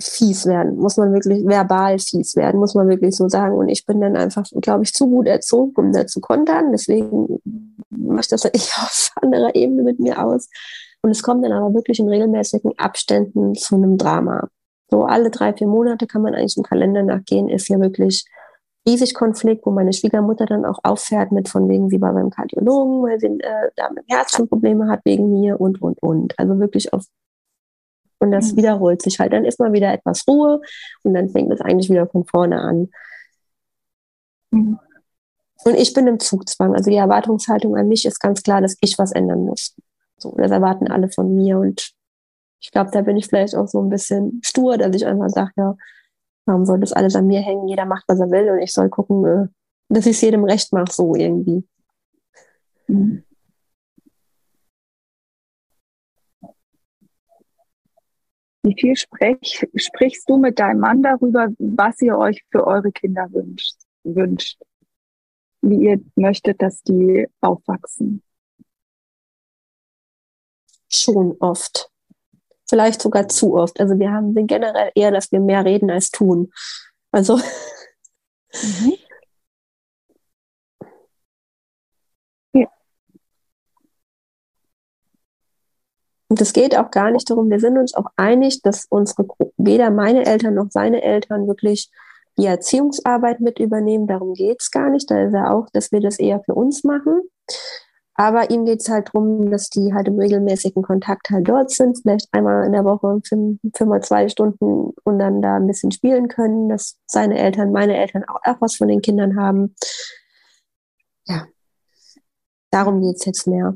fies 0.00 0.46
werden, 0.46 0.76
muss 0.76 0.96
man 0.96 1.12
wirklich 1.12 1.46
verbal 1.46 1.98
fies 1.98 2.34
werden, 2.34 2.58
muss 2.58 2.74
man 2.74 2.88
wirklich 2.88 3.14
so 3.14 3.28
sagen. 3.28 3.54
Und 3.54 3.68
ich 3.68 3.86
bin 3.86 4.00
dann 4.00 4.16
einfach, 4.16 4.44
glaube 4.60 4.84
ich, 4.84 4.92
zu 4.92 5.08
gut 5.08 5.26
erzogen, 5.26 5.72
um 5.76 5.92
da 5.92 6.06
zu 6.06 6.20
kontern. 6.20 6.72
Deswegen 6.72 7.40
macht 7.90 8.32
das 8.32 8.44
ich 8.52 8.72
auf 8.76 9.10
anderer 9.20 9.54
Ebene 9.54 9.82
mit 9.82 10.00
mir 10.00 10.24
aus. 10.24 10.48
Und 11.02 11.10
es 11.10 11.22
kommt 11.22 11.44
dann 11.44 11.52
aber 11.52 11.74
wirklich 11.74 11.98
in 11.98 12.08
regelmäßigen 12.08 12.78
Abständen 12.78 13.54
zu 13.54 13.76
einem 13.76 13.98
Drama. 13.98 14.48
So 14.90 15.04
alle 15.04 15.30
drei, 15.30 15.52
vier 15.52 15.66
Monate 15.66 16.06
kann 16.06 16.22
man 16.22 16.34
eigentlich 16.34 16.56
im 16.56 16.62
Kalender 16.62 17.02
nachgehen, 17.02 17.48
ist 17.48 17.68
ja 17.68 17.80
wirklich 17.80 18.24
riesig 18.86 19.14
Konflikt, 19.14 19.64
wo 19.64 19.70
meine 19.70 19.92
Schwiegermutter 19.92 20.46
dann 20.46 20.64
auch 20.64 20.78
auffährt 20.82 21.32
mit 21.32 21.48
von 21.48 21.68
wegen, 21.68 21.88
sie 21.88 22.00
war 22.00 22.12
beim 22.12 22.30
Kardiologen, 22.30 23.02
weil 23.02 23.18
sie 23.18 23.26
äh, 23.26 23.70
da 23.76 23.90
mit 23.90 24.04
Herz 24.08 24.32
schon 24.32 24.48
Probleme 24.48 24.88
hat 24.88 25.00
wegen 25.04 25.40
mir 25.40 25.60
und, 25.60 25.80
und, 25.80 26.02
und. 26.02 26.38
Also 26.38 26.58
wirklich 26.58 26.92
auf 26.92 27.04
und 28.22 28.30
das 28.30 28.52
mhm. 28.52 28.58
wiederholt 28.58 29.02
sich 29.02 29.18
halt. 29.18 29.32
Dann 29.32 29.44
ist 29.44 29.58
mal 29.58 29.72
wieder 29.72 29.92
etwas 29.92 30.26
Ruhe 30.28 30.60
und 31.02 31.12
dann 31.12 31.28
fängt 31.28 31.52
es 31.52 31.60
eigentlich 31.60 31.90
wieder 31.90 32.06
von 32.06 32.24
vorne 32.24 32.60
an. 32.60 32.88
Mhm. 34.52 34.78
Und 35.64 35.74
ich 35.74 35.92
bin 35.92 36.06
im 36.06 36.20
Zugzwang. 36.20 36.74
Also 36.74 36.90
die 36.90 36.96
Erwartungshaltung 36.96 37.76
an 37.76 37.88
mich 37.88 38.04
ist 38.04 38.20
ganz 38.20 38.42
klar, 38.42 38.60
dass 38.60 38.76
ich 38.80 38.96
was 38.96 39.10
ändern 39.10 39.44
muss. 39.44 39.74
So, 40.18 40.34
das 40.36 40.52
erwarten 40.52 40.88
alle 40.88 41.10
von 41.10 41.34
mir. 41.34 41.58
Und 41.58 41.92
ich 42.60 42.70
glaube, 42.70 42.90
da 42.92 43.02
bin 43.02 43.16
ich 43.16 43.26
vielleicht 43.26 43.56
auch 43.56 43.66
so 43.66 43.82
ein 43.82 43.88
bisschen 43.88 44.40
stur, 44.44 44.78
dass 44.78 44.94
ich 44.94 45.04
einfach 45.04 45.28
sage, 45.28 45.52
ja, 45.56 45.76
warum 46.46 46.64
soll 46.64 46.78
das 46.78 46.92
alles 46.92 47.16
an 47.16 47.26
mir 47.26 47.40
hängen? 47.40 47.66
Jeder 47.66 47.86
macht, 47.86 48.04
was 48.06 48.20
er 48.20 48.30
will 48.30 48.50
und 48.50 48.60
ich 48.60 48.72
soll 48.72 48.88
gucken, 48.88 49.24
äh, 49.24 49.46
dass 49.88 50.06
ich 50.06 50.16
es 50.16 50.20
jedem 50.20 50.44
recht 50.44 50.72
mache, 50.72 50.92
so 50.92 51.16
irgendwie. 51.16 51.64
Mhm. 52.86 53.24
Wie 58.62 58.76
viel 58.78 58.96
sprech, 58.96 59.66
sprichst 59.74 60.28
du 60.28 60.36
mit 60.36 60.58
deinem 60.58 60.80
Mann 60.80 61.02
darüber, 61.02 61.48
was 61.58 62.00
ihr 62.00 62.16
euch 62.16 62.44
für 62.50 62.66
eure 62.66 62.92
Kinder 62.92 63.26
wünscht, 63.32 63.74
wünscht? 64.04 64.60
Wie 65.62 65.88
ihr 65.88 66.00
möchtet, 66.14 66.62
dass 66.62 66.82
die 66.82 67.26
aufwachsen? 67.40 68.22
Schon 70.88 71.36
oft. 71.40 71.90
Vielleicht 72.68 73.02
sogar 73.02 73.28
zu 73.28 73.54
oft. 73.54 73.80
Also 73.80 73.98
wir 73.98 74.12
haben 74.12 74.34
generell 74.46 74.92
eher, 74.94 75.10
dass 75.10 75.32
wir 75.32 75.40
mehr 75.40 75.64
reden 75.64 75.90
als 75.90 76.10
tun. 76.10 76.52
Also 77.10 77.36
mhm. 77.36 78.92
Und 86.32 86.40
es 86.40 86.54
geht 86.54 86.74
auch 86.78 86.90
gar 86.90 87.10
nicht 87.10 87.28
darum, 87.28 87.50
wir 87.50 87.60
sind 87.60 87.76
uns 87.76 87.92
auch 87.92 88.06
einig, 88.16 88.62
dass 88.62 88.86
unsere, 88.88 89.26
weder 89.58 89.90
meine 89.90 90.24
Eltern 90.24 90.54
noch 90.54 90.70
seine 90.70 91.02
Eltern 91.02 91.46
wirklich 91.46 91.90
die 92.38 92.46
Erziehungsarbeit 92.46 93.40
mit 93.40 93.58
übernehmen. 93.58 94.06
Darum 94.06 94.32
geht 94.32 94.62
es 94.62 94.70
gar 94.70 94.88
nicht. 94.88 95.10
Da 95.10 95.24
ist 95.24 95.34
er 95.34 95.52
auch, 95.52 95.68
dass 95.74 95.92
wir 95.92 96.00
das 96.00 96.18
eher 96.18 96.40
für 96.42 96.54
uns 96.54 96.84
machen. 96.84 97.20
Aber 98.14 98.48
ihm 98.48 98.64
geht 98.64 98.80
es 98.80 98.88
halt 98.88 99.08
darum, 99.08 99.50
dass 99.50 99.68
die 99.68 99.92
halt 99.92 100.08
im 100.08 100.18
regelmäßigen 100.18 100.82
Kontakt 100.82 101.28
halt 101.28 101.46
dort 101.46 101.70
sind, 101.70 101.98
vielleicht 102.00 102.28
einmal 102.32 102.64
in 102.64 102.72
der 102.72 102.86
Woche 102.86 103.20
für, 103.28 103.58
für 103.76 103.84
mal 103.84 104.02
zwei 104.02 104.26
Stunden 104.30 104.94
und 105.04 105.18
dann 105.18 105.42
da 105.42 105.56
ein 105.56 105.66
bisschen 105.66 105.90
spielen 105.90 106.28
können, 106.28 106.70
dass 106.70 106.96
seine 107.04 107.36
Eltern, 107.36 107.72
meine 107.72 107.98
Eltern 107.98 108.24
auch, 108.24 108.40
auch 108.42 108.60
was 108.62 108.76
von 108.76 108.88
den 108.88 109.02
Kindern 109.02 109.38
haben. 109.38 109.74
Ja, 111.26 111.46
darum 112.70 113.02
geht 113.02 113.16
es 113.16 113.26
jetzt 113.26 113.46
mehr. 113.46 113.74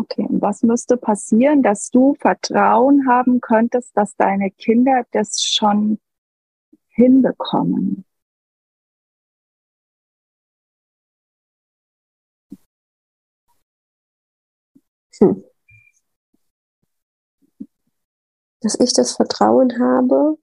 Okay, 0.00 0.24
und 0.26 0.40
was 0.40 0.62
müsste 0.62 0.96
passieren, 0.96 1.62
dass 1.62 1.90
du 1.90 2.14
Vertrauen 2.14 3.06
haben 3.06 3.42
könntest, 3.42 3.94
dass 3.94 4.16
deine 4.16 4.50
Kinder 4.50 5.04
das 5.12 5.42
schon 5.42 5.98
hinbekommen? 6.88 8.06
Hm. 15.18 15.44
Dass 18.62 18.78
ich 18.80 18.94
das 18.94 19.12
Vertrauen 19.16 19.78
habe. 19.78 20.38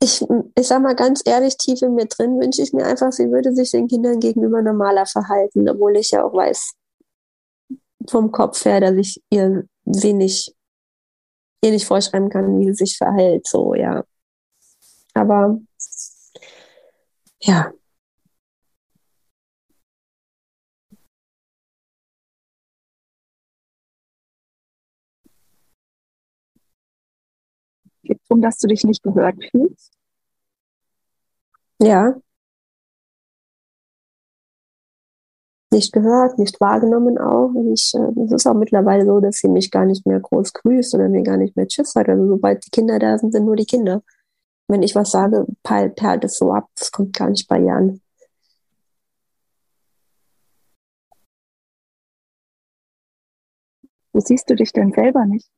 ich, 0.00 0.24
ich 0.56 0.68
sag 0.68 0.82
mal 0.82 0.94
ganz 0.94 1.22
ehrlich, 1.24 1.56
tief 1.56 1.82
in 1.82 1.94
mir 1.94 2.06
drin 2.06 2.38
wünsche 2.38 2.62
ich 2.62 2.72
mir 2.72 2.84
einfach, 2.84 3.10
sie 3.10 3.30
würde 3.30 3.54
sich 3.54 3.70
den 3.70 3.88
Kindern 3.88 4.20
gegenüber 4.20 4.62
normaler 4.62 5.06
verhalten, 5.06 5.68
obwohl 5.68 5.96
ich 5.96 6.10
ja 6.12 6.22
auch 6.24 6.34
weiß 6.34 6.74
vom 8.08 8.30
Kopf 8.32 8.64
her, 8.64 8.80
dass 8.80 8.94
ich 8.96 9.22
ihr 9.30 9.66
wenig, 9.84 10.54
ihr 11.62 11.70
nicht 11.72 11.86
vorschreiben 11.86 12.30
kann, 12.30 12.58
wie 12.58 12.66
sie 12.66 12.74
sich 12.84 12.96
verhält, 12.96 13.46
so, 13.46 13.74
ja. 13.74 14.04
Aber, 15.14 15.58
ja. 17.40 17.72
Geht 28.02 28.20
es 28.20 28.28
darum, 28.28 28.42
dass 28.42 28.58
du 28.58 28.68
dich 28.68 28.84
nicht 28.84 29.02
gehört 29.02 29.36
fühlst? 29.50 29.92
Ja. 31.80 32.14
Nicht 35.74 35.92
gehört, 35.92 36.38
nicht 36.38 36.60
wahrgenommen 36.60 37.18
auch. 37.18 37.50
Ich, 37.72 37.92
äh, 37.94 38.22
es 38.24 38.30
ist 38.30 38.46
auch 38.46 38.54
mittlerweile 38.54 39.04
so, 39.04 39.18
dass 39.18 39.38
sie 39.38 39.48
mich 39.48 39.72
gar 39.72 39.84
nicht 39.86 40.06
mehr 40.06 40.20
groß 40.20 40.52
grüßt 40.52 40.94
oder 40.94 41.08
mir 41.08 41.24
gar 41.24 41.36
nicht 41.36 41.56
mehr 41.56 41.66
Tschüss 41.66 41.90
sagt. 41.92 42.08
Also 42.08 42.28
sobald 42.28 42.64
die 42.64 42.70
Kinder 42.70 43.00
da 43.00 43.18
sind, 43.18 43.32
sind 43.32 43.44
nur 43.44 43.56
die 43.56 43.66
Kinder. 43.66 44.02
Wenn 44.68 44.84
ich 44.84 44.94
was 44.94 45.10
sage, 45.10 45.46
perlt, 45.64 45.96
perlt 45.96 46.24
es 46.24 46.38
so 46.38 46.52
ab. 46.52 46.68
Das 46.78 46.92
kommt 46.92 47.16
gar 47.16 47.28
nicht 47.28 47.48
bei 47.48 47.60
ihr 47.60 47.74
an. 47.74 48.00
Wo 54.12 54.20
siehst 54.20 54.48
du 54.48 54.54
dich 54.54 54.72
denn 54.72 54.92
selber 54.92 55.26
nicht? 55.26 55.48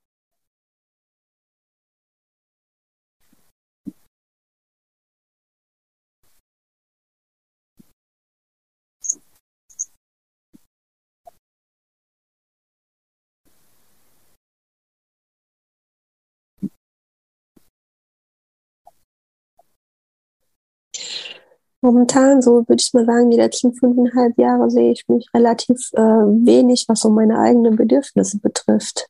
Momentan, 21.83 22.43
so 22.43 22.67
würde 22.67 22.81
ich 22.81 22.93
mal 22.95 23.05
sagen, 23.05 23.31
die 23.31 23.37
letzten 23.37 23.73
fünfeinhalb 23.75 24.39
Jahre 24.39 24.71
sehe 24.71 24.93
ich 24.93 25.07
mich 25.09 25.29
relativ 25.35 25.91
äh, 25.93 26.01
wenig, 26.01 26.87
was 26.89 27.01
so 27.01 27.11
meine 27.11 27.39
eigenen 27.39 27.77
Bedürfnisse 27.77 28.39
betrifft. 28.41 29.09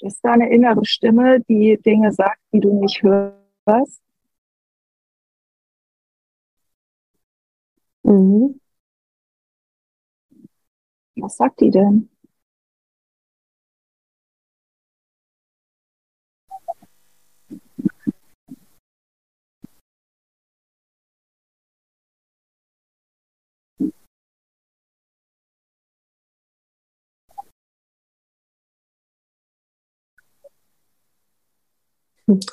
Ist 0.00 0.20
da 0.22 0.32
eine 0.32 0.50
innere 0.50 0.84
Stimme, 0.84 1.40
die 1.48 1.78
Dinge 1.84 2.12
sagt, 2.12 2.40
die 2.52 2.60
du 2.60 2.80
nicht 2.80 3.02
hörst? 3.02 4.02
Mhm. 8.04 8.60
Was 11.16 11.36
sagt 11.36 11.60
die 11.60 11.70
denn? 11.70 12.09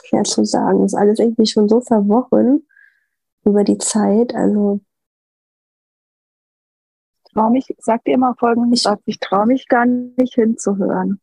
Schwer 0.05 0.23
zu 0.23 0.45
sagen. 0.45 0.81
Das 0.81 0.93
ist 0.93 0.99
alles 0.99 1.19
irgendwie 1.19 1.45
schon 1.45 1.69
so 1.69 1.81
verworren 1.81 2.65
über 3.43 3.63
die 3.63 3.77
Zeit. 3.77 4.33
Also 4.35 4.81
trau 7.25 7.49
mich, 7.49 7.73
sag 7.79 8.03
dir 8.05 8.15
immer 8.15 8.35
folgendes 8.35 8.83
Satz, 8.83 9.01
ich 9.05 9.19
traue 9.19 9.45
mich 9.45 9.67
gar 9.67 9.85
nicht 9.85 10.33
hinzuhören. 10.33 11.21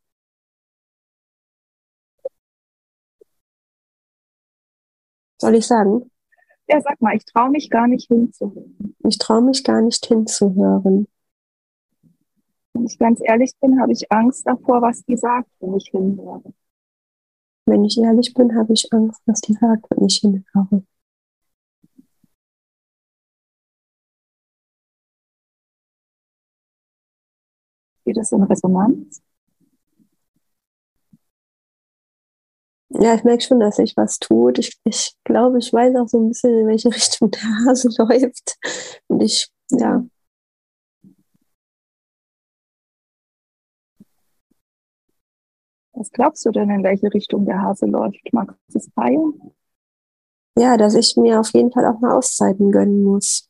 Soll 5.40 5.56
ich 5.56 5.66
sagen? 5.66 6.11
Ja, 6.68 6.80
sag 6.80 7.00
mal, 7.02 7.16
ich 7.16 7.25
traue 7.26 7.50
mich 7.50 7.68
gar 7.68 7.87
nicht 7.87 8.08
hinzuhören. 8.08 8.96
Ich 9.06 9.18
traue 9.18 9.42
mich 9.42 9.64
gar 9.64 9.82
nicht 9.82 10.06
hinzuhören. 10.06 11.06
Wenn 12.73 12.87
ich 12.87 12.99
ganz 12.99 13.20
ehrlich 13.23 13.52
bin, 13.61 13.80
habe 13.80 13.92
ich 13.92 14.11
Angst 14.11 14.46
davor, 14.46 14.80
was 14.80 15.04
die 15.04 15.16
sagt, 15.16 15.50
wenn 15.61 15.76
ich 15.76 15.88
hinhöre. 15.90 16.42
Wenn 17.66 17.85
ich 17.85 17.99
ehrlich 17.99 18.33
bin, 18.33 18.56
habe 18.56 18.73
ich 18.73 18.90
Angst, 18.90 19.21
was 19.26 19.42
die 19.42 19.52
sagt, 19.52 19.85
wenn 19.90 20.06
ich 20.06 20.16
hinhöre. 20.21 20.83
Geht 28.06 28.16
das 28.16 28.33
in 28.33 28.42
Resonanz? 28.44 29.21
Ja, 32.90 33.14
ich 33.14 33.25
merke 33.25 33.42
schon, 33.42 33.61
dass 33.61 33.76
sich 33.76 33.97
was 33.97 34.18
tut. 34.18 34.59
Ich, 34.59 34.78
ich 34.85 35.14
glaube, 35.25 35.59
ich 35.59 35.73
weiß 35.73 35.97
auch 35.97 36.09
so 36.09 36.21
ein 36.21 36.28
bisschen, 36.28 36.59
in 36.61 36.66
welche 36.66 36.88
Richtung 36.94 37.30
der 37.30 37.42
Hase 37.66 37.88
läuft. 37.99 38.56
Und 39.09 39.21
ich, 39.23 39.49
ja, 39.71 40.04
Was 45.96 46.10
glaubst 46.10 46.44
du 46.44 46.50
denn, 46.50 46.70
in 46.70 46.82
welche 46.82 47.12
Richtung 47.14 47.46
der 47.46 47.62
Hase 47.62 47.86
läuft? 47.86 48.32
Magst 48.32 48.58
du 48.68 48.78
es 48.78 48.90
teilen? 48.94 49.32
Ja, 50.58 50.76
dass 50.76 50.94
ich 50.94 51.16
mir 51.16 51.40
auf 51.40 51.50
jeden 51.52 51.70
Fall 51.72 51.86
auch 51.86 52.00
mal 52.00 52.16
Auszeiten 52.16 52.72
gönnen 52.72 53.02
muss. 53.04 53.48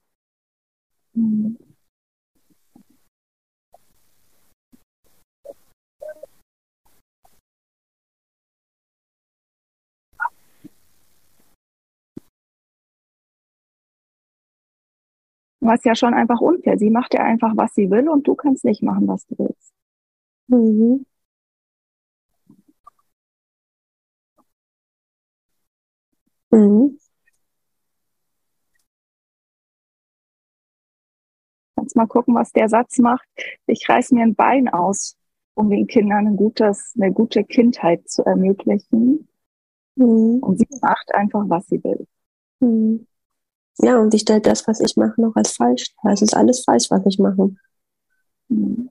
Was 15.60 15.82
ja 15.84 15.94
schon 15.94 16.12
einfach 16.12 16.40
unfair. 16.40 16.78
Sie 16.78 16.90
macht 16.90 17.14
ja 17.14 17.22
einfach, 17.22 17.52
was 17.56 17.74
sie 17.74 17.90
will 17.90 18.08
und 18.08 18.28
du 18.28 18.34
kannst 18.34 18.64
nicht 18.66 18.82
machen, 18.82 19.08
was 19.08 19.26
du 19.26 19.38
willst. 19.38 19.72
Mhm. 20.48 21.06
Mhm. 26.54 26.98
Kannst 31.76 31.96
mal 31.96 32.06
gucken, 32.06 32.34
was 32.34 32.52
der 32.52 32.68
Satz 32.68 32.98
macht. 32.98 33.26
Ich 33.66 33.88
reiß 33.88 34.12
mir 34.12 34.22
ein 34.22 34.36
Bein 34.36 34.68
aus, 34.68 35.16
um 35.54 35.68
den 35.68 35.88
Kindern 35.88 36.28
ein 36.28 36.36
gutes, 36.36 36.94
eine 36.96 37.12
gute 37.12 37.42
Kindheit 37.42 38.08
zu 38.08 38.24
ermöglichen. 38.24 39.28
Mhm. 39.96 40.38
Und 40.40 40.58
sie 40.58 40.68
macht 40.80 41.12
einfach, 41.12 41.42
was 41.48 41.66
sie 41.66 41.82
will. 41.82 42.06
Mhm. 42.60 43.06
Ja, 43.78 43.98
und 43.98 44.12
die 44.12 44.20
stellt 44.20 44.46
das, 44.46 44.68
was 44.68 44.78
ich 44.78 44.96
mache, 44.96 45.20
noch 45.20 45.34
als 45.34 45.56
falsch. 45.56 45.92
Es 46.04 46.22
ist 46.22 46.36
alles 46.36 46.62
falsch, 46.64 46.88
was 46.90 47.04
ich 47.06 47.18
mache. 47.18 47.50
Mhm. 48.48 48.90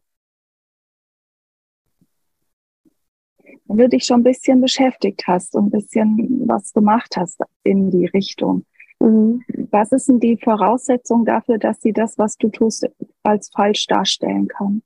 Wenn 3.65 3.77
du 3.77 3.89
dich 3.89 4.05
schon 4.05 4.22
ein 4.22 4.24
bisschen 4.24 4.62
beschäftigt 4.62 5.24
hast 5.27 5.55
und 5.55 5.67
ein 5.67 5.72
bisschen 5.72 6.48
was 6.48 6.74
gemacht 6.74 7.15
hast 7.17 7.39
in 7.63 7.91
die 7.91 8.05
Richtung, 8.08 8.65
Mhm. 9.00 9.43
was 9.70 9.91
ist 9.91 10.08
denn 10.08 10.22
die 10.22 10.38
Voraussetzung 10.38 11.25
dafür, 11.25 11.58
dass 11.58 11.82
sie 11.82 11.91
das, 11.91 12.17
was 12.17 12.38
du 12.38 12.48
tust, 12.48 12.88
als 13.24 13.50
falsch 13.50 13.86
darstellen 13.88 14.48
kann? 14.48 14.82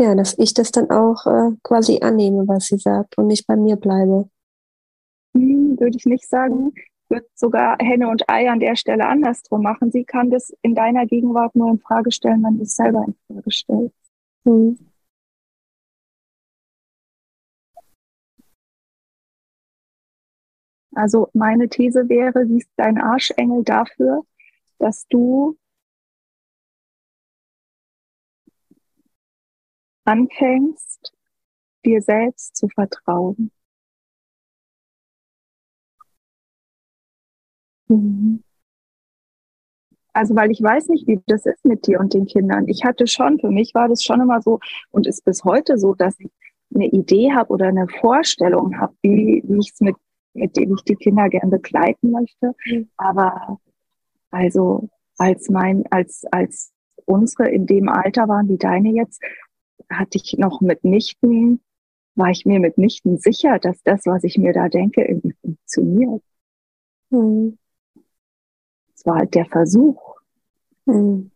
Ja, 0.00 0.14
dass 0.14 0.38
ich 0.38 0.54
das 0.54 0.70
dann 0.70 0.90
auch 0.90 1.26
äh, 1.26 1.56
quasi 1.64 1.98
annehme, 2.00 2.46
was 2.46 2.66
sie 2.66 2.78
sagt 2.78 3.18
und 3.18 3.26
nicht 3.26 3.46
bei 3.46 3.56
mir 3.56 3.76
bleibe. 3.76 4.28
Hm, 5.34 5.78
würde 5.78 5.96
ich 5.96 6.06
nicht 6.06 6.28
sagen. 6.28 6.72
Ich 6.74 7.10
würde 7.10 7.26
sogar 7.34 7.76
Henne 7.80 8.08
und 8.08 8.28
Ei 8.28 8.50
an 8.50 8.60
der 8.60 8.76
Stelle 8.76 9.06
andersrum 9.06 9.62
machen. 9.62 9.90
Sie 9.90 10.04
kann 10.04 10.30
das 10.30 10.52
in 10.62 10.74
deiner 10.74 11.06
Gegenwart 11.06 11.54
nur 11.54 11.70
in 11.70 11.78
Frage 11.78 12.10
stellen, 12.10 12.42
wenn 12.42 12.56
du 12.56 12.62
es 12.62 12.76
selber 12.76 13.04
in 13.06 13.16
Frage 13.26 13.50
stellst. 13.50 14.01
Mhm. 14.44 14.76
Also 20.94 21.28
meine 21.34 21.68
These 21.68 22.08
wäre, 22.08 22.46
sie 22.46 22.56
ist 22.58 22.70
dein 22.76 22.98
Arschengel 22.98 23.62
dafür, 23.62 24.22
dass 24.78 25.06
du 25.08 25.56
anfängst, 30.04 31.12
dir 31.84 32.02
selbst 32.02 32.56
zu 32.56 32.68
vertrauen. 32.68 33.52
Mhm. 37.88 38.42
Also, 40.12 40.36
weil 40.36 40.50
ich 40.50 40.62
weiß 40.62 40.88
nicht, 40.88 41.06
wie 41.06 41.20
das 41.26 41.46
ist 41.46 41.64
mit 41.64 41.86
dir 41.86 42.00
und 42.00 42.12
den 42.12 42.26
Kindern. 42.26 42.68
Ich 42.68 42.84
hatte 42.84 43.06
schon, 43.06 43.38
für 43.38 43.50
mich 43.50 43.74
war 43.74 43.88
das 43.88 44.02
schon 44.02 44.20
immer 44.20 44.42
so 44.42 44.60
und 44.90 45.06
ist 45.06 45.24
bis 45.24 45.44
heute 45.44 45.78
so, 45.78 45.94
dass 45.94 46.18
ich 46.20 46.30
eine 46.74 46.86
Idee 46.86 47.32
habe 47.32 47.50
oder 47.50 47.66
eine 47.66 47.88
Vorstellung 47.88 48.78
habe, 48.78 48.94
wie, 49.02 49.42
wie 49.46 49.58
ich 49.58 49.72
es 49.72 49.80
mit, 49.80 49.96
mit 50.34 50.56
dem 50.56 50.74
ich 50.74 50.82
die 50.84 50.96
Kinder 50.96 51.28
gern 51.28 51.50
begleiten 51.50 52.10
möchte. 52.10 52.52
Mhm. 52.66 52.88
Aber 52.96 53.58
also 54.30 54.88
als 55.18 55.48
mein, 55.50 55.84
als, 55.90 56.24
als 56.30 56.72
unsere 57.04 57.48
in 57.48 57.66
dem 57.66 57.88
Alter 57.88 58.28
waren 58.28 58.48
wie 58.48 58.58
deine 58.58 58.90
jetzt, 58.90 59.22
hatte 59.90 60.18
ich 60.18 60.36
noch 60.38 60.60
mitnichten, 60.60 61.60
war 62.14 62.30
ich 62.30 62.44
mir 62.44 62.60
mitnichten 62.60 63.18
sicher, 63.18 63.58
dass 63.58 63.82
das, 63.82 64.06
was 64.06 64.24
ich 64.24 64.38
mir 64.38 64.52
da 64.52 64.68
denke, 64.68 65.02
irgendwie 65.02 65.34
funktioniert. 65.40 66.22
Mhm. 67.10 67.58
War 69.04 69.16
halt 69.16 69.34
der 69.34 69.46
Versuch. 69.46 70.16
Mhm. 70.86 71.30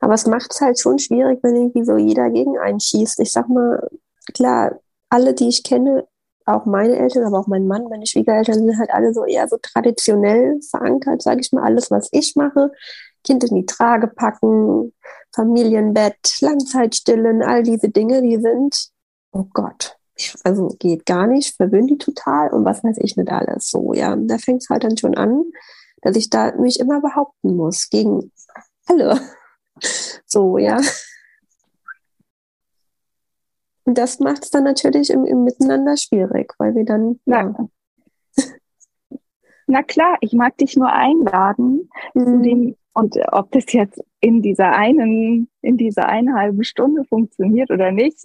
Aber 0.00 0.14
es 0.14 0.26
macht 0.26 0.52
es 0.52 0.60
halt 0.60 0.78
schon 0.80 0.98
schwierig, 0.98 1.40
wenn 1.42 1.56
irgendwie 1.56 1.84
so 1.84 1.96
jeder 1.96 2.30
gegen 2.30 2.58
einen 2.58 2.80
schießt. 2.80 3.20
Ich 3.20 3.32
sag 3.32 3.48
mal, 3.48 3.88
klar, 4.34 4.80
alle, 5.10 5.34
die 5.34 5.48
ich 5.48 5.62
kenne, 5.62 6.06
auch 6.46 6.64
meine 6.64 6.96
Eltern, 6.96 7.24
aber 7.24 7.40
auch 7.40 7.46
mein 7.46 7.66
Mann, 7.66 7.84
meine 7.88 8.06
Schwiegereltern 8.06 8.54
sind 8.54 8.78
halt 8.78 8.90
alle 8.90 9.12
so 9.12 9.24
eher 9.26 9.46
so 9.48 9.58
traditionell 9.60 10.58
verankert, 10.62 11.22
sage 11.22 11.40
ich 11.40 11.52
mal, 11.52 11.62
alles, 11.62 11.90
was 11.90 12.08
ich 12.12 12.36
mache. 12.36 12.72
Kind 13.24 13.44
in 13.44 13.56
die 13.56 13.66
Trage 13.66 14.08
packen, 14.08 14.94
Familienbett, 15.34 16.40
Langzeitstillen, 16.40 17.42
all 17.42 17.62
diese 17.62 17.90
Dinge, 17.90 18.22
die 18.22 18.38
sind, 18.40 18.88
oh 19.32 19.44
Gott, 19.52 19.97
also 20.44 20.68
geht 20.78 21.06
gar 21.06 21.26
nicht, 21.26 21.56
verwöhnen 21.56 21.86
die 21.86 21.98
total 21.98 22.50
und 22.50 22.64
was 22.64 22.82
weiß 22.82 22.98
ich 22.98 23.16
nicht 23.16 23.30
alles. 23.30 23.70
So, 23.70 23.92
ja, 23.94 24.16
da 24.16 24.38
fängt 24.38 24.62
es 24.62 24.68
halt 24.68 24.84
dann 24.84 24.96
schon 24.96 25.16
an, 25.16 25.44
dass 26.02 26.16
ich 26.16 26.30
da 26.30 26.54
mich 26.56 26.80
immer 26.80 27.00
behaupten 27.00 27.56
muss 27.56 27.88
gegen 27.88 28.32
alle. 28.86 29.20
So, 30.26 30.58
ja. 30.58 30.80
Und 33.84 33.96
das 33.96 34.18
macht 34.18 34.42
es 34.42 34.50
dann 34.50 34.64
natürlich 34.64 35.08
im, 35.08 35.24
im, 35.24 35.44
Miteinander 35.44 35.96
schwierig, 35.96 36.52
weil 36.58 36.74
wir 36.74 36.84
dann. 36.84 37.20
Ja. 37.26 37.54
Na 39.70 39.82
klar, 39.82 40.16
ich 40.22 40.32
mag 40.32 40.56
dich 40.56 40.76
nur 40.76 40.90
einladen 40.90 41.90
mhm. 42.14 42.42
dem, 42.42 42.74
und 42.94 43.18
ob 43.32 43.52
das 43.52 43.70
jetzt 43.72 44.02
in 44.20 44.40
dieser 44.40 44.72
einen, 44.72 45.50
in 45.60 45.76
dieser 45.76 46.08
einen 46.08 46.34
halben 46.34 46.64
Stunde 46.64 47.04
funktioniert 47.04 47.70
oder 47.70 47.92
nicht, 47.92 48.24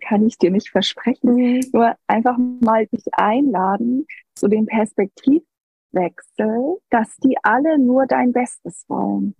kann 0.00 0.26
ich 0.26 0.38
dir 0.38 0.50
nicht 0.50 0.70
versprechen. 0.70 1.34
Mhm. 1.34 1.60
Nur 1.74 1.96
einfach 2.06 2.38
mal 2.38 2.86
dich 2.86 3.04
einladen 3.12 4.06
zu 4.34 4.48
dem 4.48 4.64
Perspektivwechsel, 4.64 6.78
dass 6.88 7.14
die 7.18 7.36
alle 7.42 7.78
nur 7.78 8.06
dein 8.06 8.32
Bestes 8.32 8.86
wollen. 8.88 9.34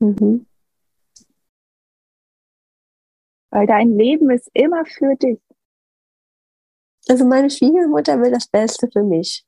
Mhm. 0.00 0.46
Weil 3.50 3.68
dein 3.68 3.96
Leben 3.96 4.30
ist 4.30 4.50
immer 4.52 4.84
für 4.84 5.14
dich. 5.14 5.38
Also 7.08 7.24
meine 7.24 7.50
Schwiegermutter 7.50 8.20
will 8.20 8.32
das 8.32 8.48
Beste 8.48 8.88
für 8.92 9.04
mich. 9.04 9.46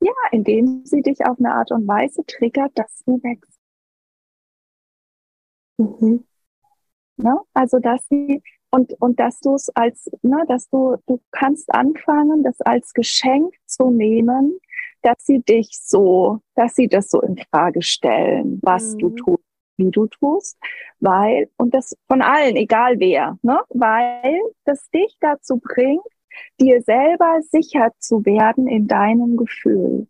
Ja, 0.00 0.12
indem 0.30 0.84
sie 0.84 1.02
dich 1.02 1.24
auf 1.26 1.38
eine 1.38 1.54
Art 1.54 1.72
und 1.72 1.86
Weise 1.88 2.24
triggert, 2.24 2.72
dass 2.74 3.02
du 3.04 3.20
wächst. 3.22 3.58
Mhm. 5.78 6.24
Ne? 7.16 7.40
Also 7.52 7.78
dass 7.78 8.06
sie 8.08 8.42
und 8.70 8.92
und 9.00 9.18
dass 9.18 9.40
du 9.40 9.54
es 9.54 9.70
als, 9.70 10.10
ne, 10.22 10.44
dass 10.46 10.68
du 10.68 10.96
du 11.06 11.20
kannst 11.30 11.72
anfangen, 11.74 12.42
das 12.42 12.60
als 12.60 12.92
Geschenk 12.92 13.54
zu 13.66 13.90
nehmen, 13.90 14.58
dass 15.02 15.16
sie 15.24 15.40
dich 15.40 15.70
so, 15.82 16.40
dass 16.54 16.74
sie 16.74 16.88
das 16.88 17.08
so 17.08 17.20
in 17.20 17.38
Frage 17.50 17.82
stellen, 17.82 18.60
was 18.62 18.94
mhm. 18.94 18.98
du 18.98 19.10
tust 19.10 19.48
wie 19.78 19.90
du 19.90 20.06
tust, 20.08 20.58
weil, 21.00 21.48
und 21.56 21.72
das 21.72 21.96
von 22.08 22.20
allen, 22.20 22.56
egal 22.56 22.98
wer, 22.98 23.38
ne, 23.42 23.60
weil 23.70 24.40
das 24.64 24.90
dich 24.90 25.16
dazu 25.20 25.58
bringt, 25.58 26.02
dir 26.60 26.82
selber 26.82 27.40
sicher 27.50 27.92
zu 27.98 28.24
werden 28.24 28.66
in 28.66 28.86
deinem 28.86 29.36
Gefühl. 29.36 30.08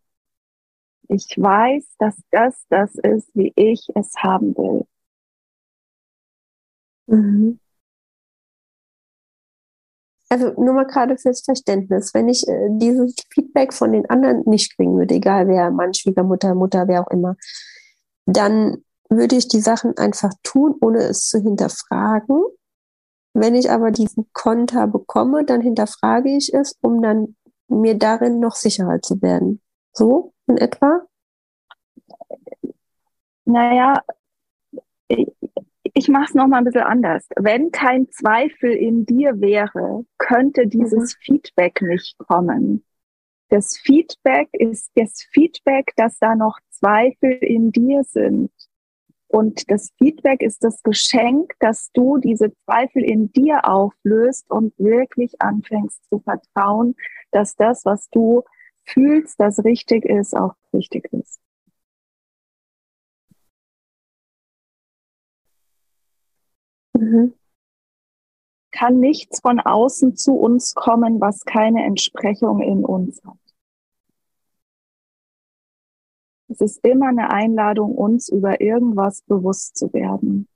Ich 1.08 1.34
weiß, 1.36 1.96
dass 1.98 2.16
das 2.30 2.66
das 2.68 2.94
ist, 2.96 3.30
wie 3.34 3.52
ich 3.56 3.86
es 3.94 4.14
haben 4.16 4.56
will. 4.56 4.86
Mhm. 7.06 7.58
Also 10.30 10.48
nur 10.60 10.74
mal 10.74 10.84
gerade 10.86 11.16
fürs 11.16 11.40
Verständnis, 11.42 12.12
wenn 12.12 12.28
ich 12.28 12.46
äh, 12.46 12.68
dieses 12.70 13.14
Feedback 13.32 13.72
von 13.72 13.92
den 13.92 14.08
anderen 14.10 14.42
nicht 14.44 14.76
kriegen 14.76 14.98
würde, 14.98 15.14
egal 15.14 15.48
wer, 15.48 15.70
Mann, 15.70 15.94
Schwiegermutter, 15.94 16.54
Mutter, 16.54 16.86
wer 16.86 17.02
auch 17.02 17.10
immer, 17.10 17.36
dann 18.26 18.84
würde 19.08 19.36
ich 19.36 19.48
die 19.48 19.60
Sachen 19.60 19.96
einfach 19.96 20.32
tun, 20.42 20.74
ohne 20.82 20.98
es 20.98 21.28
zu 21.28 21.40
hinterfragen. 21.40 22.42
Wenn 23.40 23.54
ich 23.54 23.70
aber 23.70 23.92
diesen 23.92 24.28
Konter 24.32 24.88
bekomme, 24.88 25.44
dann 25.44 25.60
hinterfrage 25.60 26.36
ich 26.36 26.52
es, 26.52 26.76
um 26.82 27.00
dann 27.02 27.36
mir 27.68 27.96
darin 27.96 28.40
noch 28.40 28.56
sicherer 28.56 29.00
zu 29.00 29.22
werden. 29.22 29.60
So 29.92 30.32
in 30.48 30.56
etwa? 30.56 31.06
Naja, 33.44 34.02
ich, 35.06 35.28
ich 35.94 36.08
mache 36.08 36.24
es 36.24 36.34
nochmal 36.34 36.60
ein 36.60 36.64
bisschen 36.64 36.82
anders. 36.82 37.28
Wenn 37.36 37.70
kein 37.70 38.10
Zweifel 38.10 38.72
in 38.72 39.06
dir 39.06 39.40
wäre, 39.40 40.04
könnte 40.18 40.66
dieses 40.66 41.14
mhm. 41.14 41.20
Feedback 41.20 41.80
nicht 41.80 42.18
kommen. 42.18 42.84
Das 43.50 43.78
Feedback 43.78 44.48
ist 44.52 44.90
das 44.96 45.22
Feedback, 45.30 45.92
dass 45.96 46.18
da 46.18 46.34
noch 46.34 46.58
Zweifel 46.70 47.32
in 47.32 47.70
dir 47.70 48.02
sind. 48.02 48.50
Und 49.28 49.70
das 49.70 49.90
Feedback 49.98 50.42
ist 50.42 50.64
das 50.64 50.82
Geschenk, 50.82 51.52
dass 51.60 51.90
du 51.92 52.16
diese 52.16 52.52
Zweifel 52.64 53.04
in 53.04 53.30
dir 53.30 53.68
auflöst 53.68 54.50
und 54.50 54.72
wirklich 54.78 55.40
anfängst 55.40 56.02
zu 56.08 56.20
vertrauen, 56.20 56.96
dass 57.30 57.54
das, 57.54 57.84
was 57.84 58.08
du 58.10 58.42
fühlst, 58.84 59.38
das 59.38 59.62
richtig 59.64 60.06
ist, 60.06 60.34
auch 60.34 60.54
richtig 60.72 61.12
ist. 61.12 61.40
Mhm. 66.94 67.34
Kann 68.70 68.98
nichts 68.98 69.40
von 69.40 69.60
außen 69.60 70.16
zu 70.16 70.34
uns 70.34 70.74
kommen, 70.74 71.20
was 71.20 71.44
keine 71.44 71.84
Entsprechung 71.84 72.60
in 72.60 72.84
uns 72.84 73.22
hat. 73.24 73.47
Es 76.48 76.60
ist 76.60 76.84
immer 76.84 77.08
eine 77.08 77.30
Einladung, 77.30 77.94
uns 77.94 78.28
über 78.28 78.60
irgendwas 78.60 79.22
bewusst 79.22 79.76
zu 79.76 79.92
werden. 79.92 80.48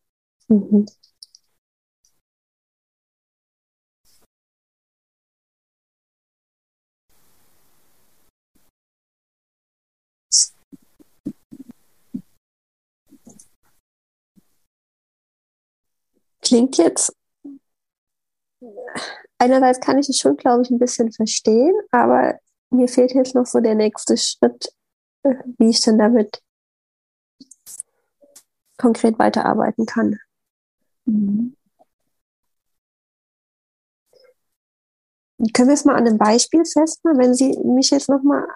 Mhm. 0.49 0.87
Klingt 16.43 16.77
jetzt, 16.77 17.15
einerseits 19.39 19.81
kann 19.81 19.99
ich 19.99 20.09
es 20.09 20.19
schon, 20.19 20.37
glaube 20.37 20.63
ich, 20.63 20.71
ein 20.71 20.79
bisschen 20.79 21.13
verstehen, 21.13 21.75
aber 21.91 22.39
mir 22.71 22.89
fehlt 22.89 23.13
jetzt 23.13 23.35
noch 23.35 23.47
so 23.47 23.61
der 23.61 23.75
nächste 23.75 24.17
Schritt, 24.17 24.73
wie 25.59 25.71
ich 25.71 25.81
denn 25.81 25.99
damit 25.99 26.43
konkret 28.77 29.19
weiterarbeiten 29.19 29.87
kann. 29.87 30.19
Mhm. 31.05 31.57
Können 35.53 35.69
wir 35.69 35.75
es 35.75 35.85
mal 35.85 35.97
an 35.97 36.07
einem 36.07 36.19
Beispiel 36.19 36.65
festmachen, 36.65 37.19
wenn 37.19 37.35
Sie 37.35 37.59
mich 37.65 37.91
jetzt 37.91 38.09
nochmal 38.09 38.47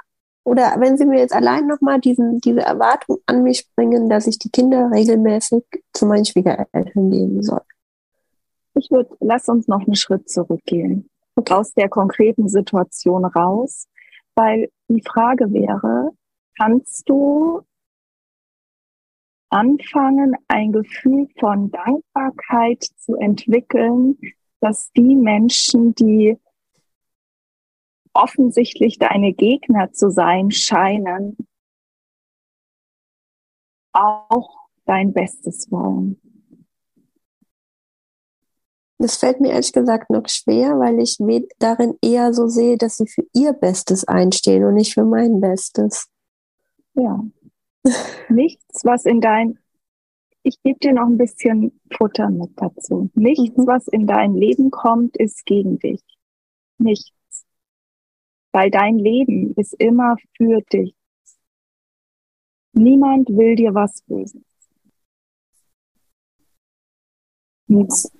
oder 0.44 0.76
wenn 0.78 0.96
Sie 0.96 1.04
mir 1.04 1.18
jetzt 1.18 1.34
allein 1.34 1.66
nochmal 1.66 2.00
diese 2.00 2.22
Erwartung 2.60 3.18
an 3.26 3.42
mich 3.42 3.68
bringen, 3.74 4.08
dass 4.08 4.28
ich 4.28 4.38
die 4.38 4.50
Kinder 4.50 4.90
regelmäßig 4.92 5.64
zu 5.92 6.06
meinen 6.06 6.24
Schwiegereltern 6.24 7.10
geben 7.10 7.42
soll? 7.42 7.62
Ich 8.74 8.90
würde, 8.90 9.16
lass 9.20 9.48
uns 9.48 9.66
noch 9.66 9.80
einen 9.80 9.96
Schritt 9.96 10.30
zurückgehen. 10.30 11.10
Okay. 11.34 11.54
Aus 11.54 11.72
der 11.72 11.88
konkreten 11.88 12.48
Situation 12.48 13.24
raus, 13.24 13.88
weil 14.36 14.70
die 14.88 15.02
Frage 15.02 15.52
wäre, 15.52 16.12
kannst 16.58 17.08
du 17.08 17.62
anfangen, 19.50 20.34
ein 20.48 20.72
Gefühl 20.72 21.28
von 21.38 21.70
Dankbarkeit 21.70 22.84
zu 22.96 23.16
entwickeln, 23.16 24.18
dass 24.60 24.90
die 24.92 25.14
Menschen, 25.14 25.94
die 25.94 26.36
offensichtlich 28.12 28.98
deine 28.98 29.32
Gegner 29.34 29.92
zu 29.92 30.10
sein 30.10 30.50
scheinen, 30.50 31.36
auch 33.92 34.68
dein 34.84 35.12
Bestes 35.12 35.70
wollen. 35.70 36.20
Das 38.98 39.18
fällt 39.18 39.40
mir 39.40 39.50
ehrlich 39.50 39.74
gesagt 39.74 40.08
noch 40.08 40.26
schwer, 40.28 40.78
weil 40.78 40.98
ich 41.00 41.18
darin 41.58 41.98
eher 42.02 42.32
so 42.32 42.48
sehe, 42.48 42.78
dass 42.78 42.96
sie 42.96 43.06
für 43.06 43.26
ihr 43.34 43.52
Bestes 43.52 44.08
einstehen 44.08 44.64
und 44.64 44.74
nicht 44.74 44.94
für 44.94 45.04
mein 45.04 45.40
Bestes. 45.40 46.08
Ja. 46.96 47.24
Nichts, 48.28 48.84
was 48.84 49.04
in 49.04 49.20
dein, 49.20 49.58
ich 50.42 50.60
gebe 50.62 50.78
dir 50.78 50.92
noch 50.92 51.06
ein 51.06 51.18
bisschen 51.18 51.78
Futter 51.96 52.30
mit 52.30 52.50
dazu. 52.56 53.10
Nichts, 53.14 53.56
mhm. 53.56 53.66
was 53.66 53.86
in 53.88 54.06
dein 54.06 54.34
Leben 54.34 54.70
kommt, 54.70 55.16
ist 55.16 55.44
gegen 55.46 55.78
dich. 55.78 56.02
Nichts. 56.78 57.12
Weil 58.52 58.70
dein 58.70 58.98
Leben 58.98 59.52
ist 59.54 59.74
immer 59.74 60.16
für 60.36 60.62
dich. 60.72 60.94
Niemand 62.72 63.28
will 63.28 63.56
dir 63.56 63.74
was 63.74 64.02
Böses. 64.02 64.42
Nichts. 67.68 68.10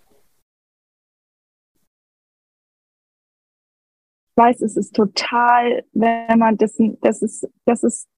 Weiß, 4.37 4.61
es 4.63 4.77
ist 4.77 4.95
total, 4.95 5.85
wenn 5.93 6.39
man 6.39 6.57
das, 6.57 6.77
das 7.01 7.23
ist, 7.23 7.49
das 7.65 7.83
ist, 7.83 8.09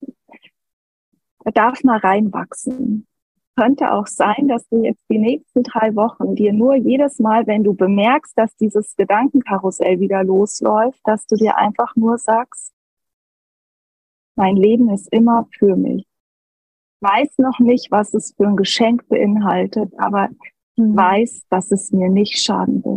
da 1.43 1.51
darf 1.51 1.83
man 1.83 1.99
reinwachsen 1.99 3.07
könnte 3.59 3.91
auch 3.91 4.07
sein, 4.07 4.47
dass 4.47 4.69
du 4.69 4.83
jetzt 4.83 5.03
die 5.09 5.17
nächsten 5.17 5.63
drei 5.63 5.93
Wochen 5.95 6.33
dir 6.33 6.53
nur 6.53 6.75
jedes 6.75 7.19
Mal, 7.19 7.45
wenn 7.45 7.65
du 7.65 7.73
bemerkst, 7.73 8.37
dass 8.37 8.55
dieses 8.55 8.95
Gedankenkarussell 8.95 9.99
wieder 9.99 10.23
losläuft, 10.23 11.01
dass 11.03 11.25
du 11.25 11.35
dir 11.35 11.57
einfach 11.57 11.93
nur 11.97 12.17
sagst, 12.17 12.71
mein 14.35 14.55
Leben 14.55 14.89
ist 14.89 15.11
immer 15.11 15.45
für 15.51 15.75
mich. 15.75 16.07
Ich 17.01 17.09
weiß 17.09 17.37
noch 17.39 17.59
nicht, 17.59 17.91
was 17.91 18.13
es 18.13 18.33
für 18.33 18.47
ein 18.47 18.55
Geschenk 18.55 19.09
beinhaltet, 19.09 19.93
aber 19.97 20.29
ich 20.31 20.53
mhm. 20.77 20.95
weiß, 20.95 21.43
dass 21.49 21.71
es 21.71 21.91
mir 21.91 22.09
nicht 22.09 22.41
schaden 22.41 22.81
will. 22.85 22.88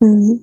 Mhm. 0.00 0.42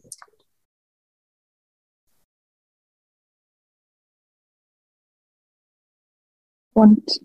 Und 6.73 7.21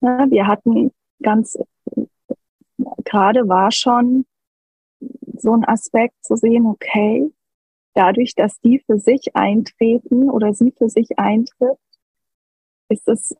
ja, 0.00 0.26
wir 0.30 0.46
hatten 0.46 0.90
ganz, 1.22 1.56
gerade 3.04 3.48
war 3.48 3.70
schon 3.70 4.24
so 5.36 5.52
ein 5.52 5.64
Aspekt 5.64 6.14
zu 6.24 6.36
sehen, 6.36 6.66
okay, 6.66 7.32
dadurch, 7.94 8.34
dass 8.34 8.60
die 8.60 8.80
für 8.80 8.98
sich 8.98 9.34
eintreten 9.34 10.30
oder 10.30 10.54
sie 10.54 10.72
für 10.76 10.88
sich 10.88 11.18
eintritt, 11.18 11.78
ist 12.88 13.08
es, 13.08 13.36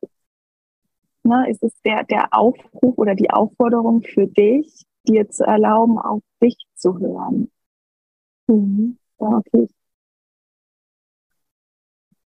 ne, 1.22 1.50
ist 1.50 1.62
es 1.62 1.72
der, 1.82 2.04
der 2.04 2.28
Aufruf 2.32 2.96
oder 2.98 3.14
die 3.14 3.30
Aufforderung 3.30 4.02
für 4.02 4.26
dich, 4.26 4.84
dir 5.08 5.28
zu 5.30 5.44
erlauben, 5.44 5.98
auf 5.98 6.22
dich 6.42 6.56
zu 6.74 6.98
hören. 6.98 7.50
Mhm. 8.48 8.98
Ja, 9.20 9.28
okay. 9.38 9.68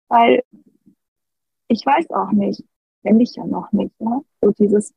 Weil 0.09 0.43
ich 1.69 1.85
weiß 1.87 2.11
auch 2.11 2.33
nicht, 2.33 2.65
kenne 3.03 3.23
ich 3.23 3.35
ja 3.35 3.47
noch 3.47 3.73
nicht, 3.73 3.99
ne? 4.01 4.23
so 4.41 4.51
dieses, 4.53 4.95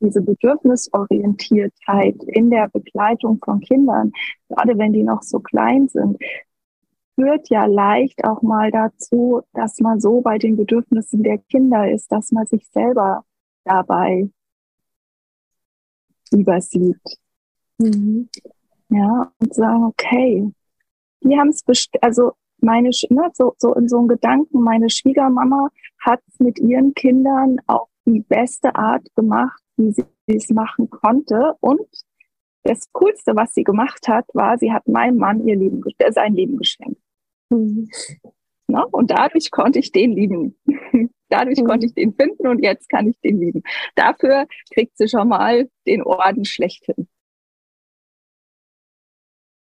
diese 0.00 0.20
Bedürfnisorientiertheit 0.22 2.22
in 2.24 2.50
der 2.50 2.68
Begleitung 2.68 3.38
von 3.44 3.60
Kindern, 3.60 4.12
gerade 4.48 4.76
wenn 4.78 4.92
die 4.92 5.04
noch 5.04 5.22
so 5.22 5.40
klein 5.40 5.88
sind, 5.88 6.18
führt 7.14 7.48
ja 7.48 7.66
leicht 7.66 8.24
auch 8.24 8.42
mal 8.42 8.70
dazu, 8.70 9.42
dass 9.54 9.78
man 9.80 10.00
so 10.00 10.20
bei 10.20 10.38
den 10.38 10.56
Bedürfnissen 10.56 11.22
der 11.22 11.38
Kinder 11.38 11.90
ist, 11.90 12.12
dass 12.12 12.30
man 12.32 12.46
sich 12.46 12.66
selber 12.72 13.24
dabei 13.64 14.28
übersieht. 16.32 17.00
Mhm. 17.78 18.28
Ja, 18.88 19.32
und 19.38 19.54
sagen, 19.54 19.84
okay, 19.84 20.52
die 21.22 21.38
haben 21.38 21.48
es, 21.48 21.62
also 22.00 22.32
meine, 22.60 22.90
ne, 23.10 23.30
so, 23.34 23.54
so 23.58 23.74
in 23.74 23.88
so 23.88 23.98
einem 23.98 24.08
Gedanken, 24.08 24.62
meine 24.62 24.88
Schwiegermama 24.88 25.68
hat 25.98 26.20
es 26.28 26.38
mit 26.38 26.58
ihren 26.58 26.94
Kindern 26.94 27.58
auf 27.66 27.88
die 28.06 28.20
beste 28.20 28.74
Art 28.74 29.06
gemacht, 29.16 29.60
wie 29.76 29.92
sie 29.92 30.04
es 30.26 30.48
machen 30.50 30.88
konnte. 30.88 31.54
Und 31.60 31.80
das 32.62 32.90
Coolste, 32.92 33.36
was 33.36 33.54
sie 33.54 33.64
gemacht 33.64 34.08
hat, 34.08 34.26
war, 34.32 34.58
sie 34.58 34.72
hat 34.72 34.86
meinem 34.88 35.18
Mann 35.18 35.46
ihr 35.46 35.56
Leben, 35.56 35.82
äh, 35.98 36.12
sein 36.12 36.34
Leben 36.34 36.56
geschenkt. 36.56 37.00
Mhm. 37.50 37.88
Ne? 38.68 38.86
Und 38.88 39.10
dadurch 39.10 39.50
konnte 39.50 39.78
ich 39.78 39.92
den 39.92 40.12
lieben. 40.12 40.56
Dadurch 41.28 41.60
mhm. 41.60 41.66
konnte 41.66 41.86
ich 41.86 41.94
den 41.94 42.14
finden 42.14 42.46
und 42.46 42.62
jetzt 42.62 42.88
kann 42.88 43.08
ich 43.08 43.18
den 43.20 43.40
lieben. 43.40 43.62
Dafür 43.94 44.46
kriegt 44.72 44.96
sie 44.98 45.08
schon 45.08 45.28
mal 45.28 45.68
den 45.86 46.02
Orden 46.02 46.44
schlechthin. 46.44 47.08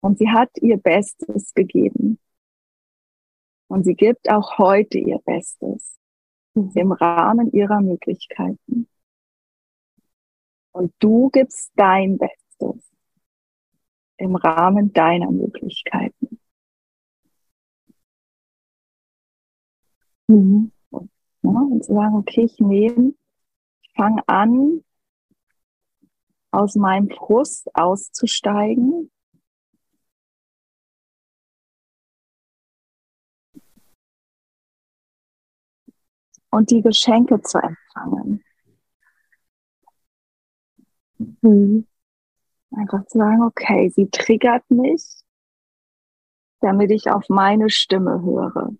Und 0.00 0.18
sie 0.18 0.28
hat 0.28 0.50
ihr 0.60 0.76
Bestes 0.76 1.52
gegeben. 1.54 2.18
Und 3.68 3.84
sie 3.84 3.94
gibt 3.94 4.30
auch 4.30 4.58
heute 4.58 4.98
ihr 4.98 5.18
Bestes 5.24 5.98
im 6.54 6.92
Rahmen 6.92 7.52
ihrer 7.52 7.80
Möglichkeiten. 7.80 8.88
Und 10.72 10.94
du 11.00 11.28
gibst 11.30 11.72
dein 11.76 12.18
Bestes 12.18 12.90
im 14.16 14.36
Rahmen 14.36 14.92
deiner 14.92 15.30
Möglichkeiten. 15.30 16.38
Mhm. 20.28 20.72
Ja, 21.42 21.50
und 21.50 21.84
zu 21.84 21.94
sagen, 21.94 22.16
okay, 22.16 22.44
ich 22.44 22.58
nehme, 22.58 23.14
ich 23.82 23.92
fange 23.94 24.22
an, 24.26 24.84
aus 26.50 26.74
meinem 26.74 27.10
Frust 27.10 27.68
auszusteigen 27.74 29.10
und 36.50 36.70
die 36.70 36.82
Geschenke 36.82 37.40
zu 37.42 37.58
empfangen. 37.58 38.42
Mhm. 41.42 41.86
Einfach 42.70 43.06
zu 43.06 43.18
sagen, 43.18 43.42
okay, 43.42 43.88
sie 43.90 44.08
triggert 44.10 44.68
mich, 44.70 45.22
damit 46.60 46.90
ich 46.90 47.10
auf 47.10 47.28
meine 47.28 47.70
Stimme 47.70 48.22
höre. 48.22 48.72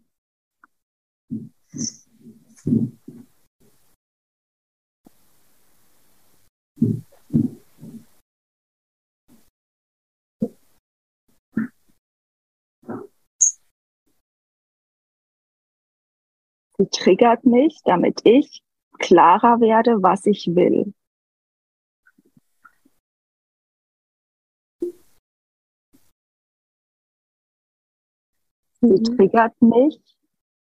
Sie 16.79 16.87
triggert 16.91 17.45
mich, 17.45 17.81
damit 17.85 18.21
ich 18.25 18.63
klarer 18.99 19.61
werde, 19.61 20.01
was 20.01 20.27
ich 20.27 20.47
will. 20.55 20.95
Sie 28.81 28.87
mhm. 28.87 29.03
triggert 29.03 29.61
mich, 29.61 30.01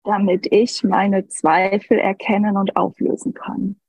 damit 0.03 0.47
ich 0.51 0.83
meine 0.83 1.27
Zweifel 1.27 1.97
erkennen 1.97 2.57
und 2.57 2.75
auflösen 2.75 3.33
kann. 3.33 3.79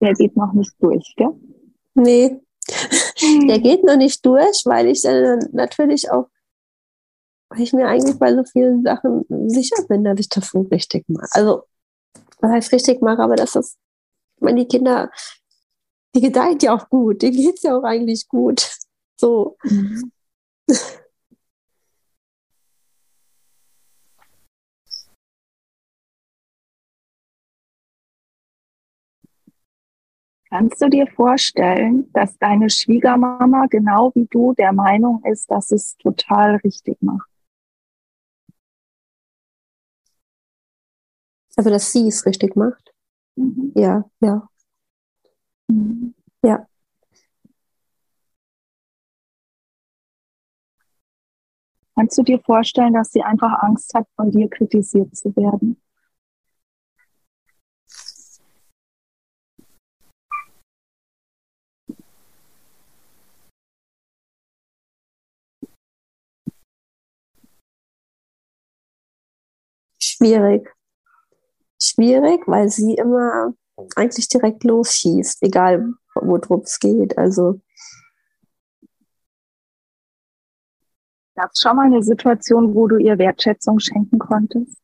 Der 0.00 0.12
geht 0.12 0.36
noch 0.36 0.52
nicht 0.52 0.74
durch, 0.80 1.14
gell? 1.16 1.32
Nee, 1.94 2.40
der 3.48 3.58
geht 3.58 3.84
noch 3.84 3.96
nicht 3.96 4.24
durch, 4.26 4.66
weil 4.66 4.88
ich 4.88 5.02
dann 5.02 5.48
natürlich 5.52 6.10
auch, 6.10 6.28
weil 7.48 7.62
ich 7.62 7.72
mir 7.72 7.86
eigentlich 7.88 8.18
bei 8.18 8.34
so 8.34 8.44
vielen 8.44 8.82
Sachen 8.82 9.24
sicher 9.48 9.82
bin, 9.88 10.04
dass 10.04 10.20
ich 10.20 10.28
das 10.28 10.54
richtig 10.54 11.08
mache. 11.08 11.28
Also, 11.30 11.62
was 12.40 12.50
heißt 12.50 12.72
richtig 12.72 13.00
mache, 13.00 13.22
aber 13.22 13.36
dass 13.36 13.52
das, 13.52 13.78
ich 14.36 14.42
meine, 14.42 14.60
die 14.60 14.68
Kinder, 14.68 15.10
die 16.14 16.20
gedeihen 16.20 16.58
ja 16.60 16.74
auch 16.74 16.88
gut, 16.88 17.22
denen 17.22 17.36
geht 17.36 17.56
es 17.56 17.62
ja 17.62 17.76
auch 17.76 17.84
eigentlich 17.84 18.28
gut. 18.28 18.70
So. 19.16 19.56
Mhm. 19.64 20.10
Kannst 30.48 30.80
du 30.80 30.88
dir 30.88 31.06
vorstellen, 31.06 32.10
dass 32.14 32.38
deine 32.38 32.70
Schwiegermama 32.70 33.66
genau 33.66 34.10
wie 34.14 34.26
du 34.30 34.54
der 34.54 34.72
Meinung 34.72 35.22
ist, 35.24 35.50
dass 35.50 35.70
es 35.70 35.98
total 35.98 36.56
richtig 36.64 36.96
macht? 37.02 37.28
Also, 41.56 41.70
dass 41.70 41.92
sie 41.92 42.08
es 42.08 42.26
richtig 42.26 42.56
macht? 42.56 42.92
Mhm. 43.36 43.72
Ja, 43.74 44.04
ja. 44.20 44.48
Ja. 46.42 46.66
Kannst 51.94 52.18
du 52.18 52.22
dir 52.22 52.40
vorstellen, 52.40 52.94
dass 52.94 53.12
sie 53.12 53.22
einfach 53.22 53.62
Angst 53.62 53.94
hat, 53.94 54.06
von 54.16 54.30
dir 54.30 54.48
kritisiert 54.50 55.16
zu 55.16 55.34
werden? 55.36 55.80
Schwierig. 69.98 70.68
Schwierig, 71.80 72.46
weil 72.46 72.68
sie 72.68 72.94
immer 72.94 73.54
eigentlich 73.96 74.28
direkt 74.28 74.64
losschießt, 74.64 75.42
egal 75.42 75.94
worum 76.14 76.60
es 76.60 76.78
geht. 76.78 77.18
Also 77.18 77.60
Gab 81.36 81.50
es 81.52 81.60
schon 81.60 81.76
mal 81.76 81.86
eine 81.86 82.02
Situation, 82.02 82.74
wo 82.74 82.86
du 82.86 82.96
ihr 82.96 83.18
Wertschätzung 83.18 83.80
schenken 83.80 84.20
konntest? 84.20 84.83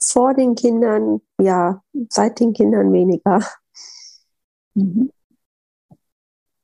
Vor 0.00 0.34
den 0.34 0.54
Kindern, 0.54 1.20
ja, 1.40 1.82
seit 2.08 2.40
den 2.40 2.52
Kindern 2.52 2.92
weniger. 2.92 3.40
Mhm. 4.74 5.10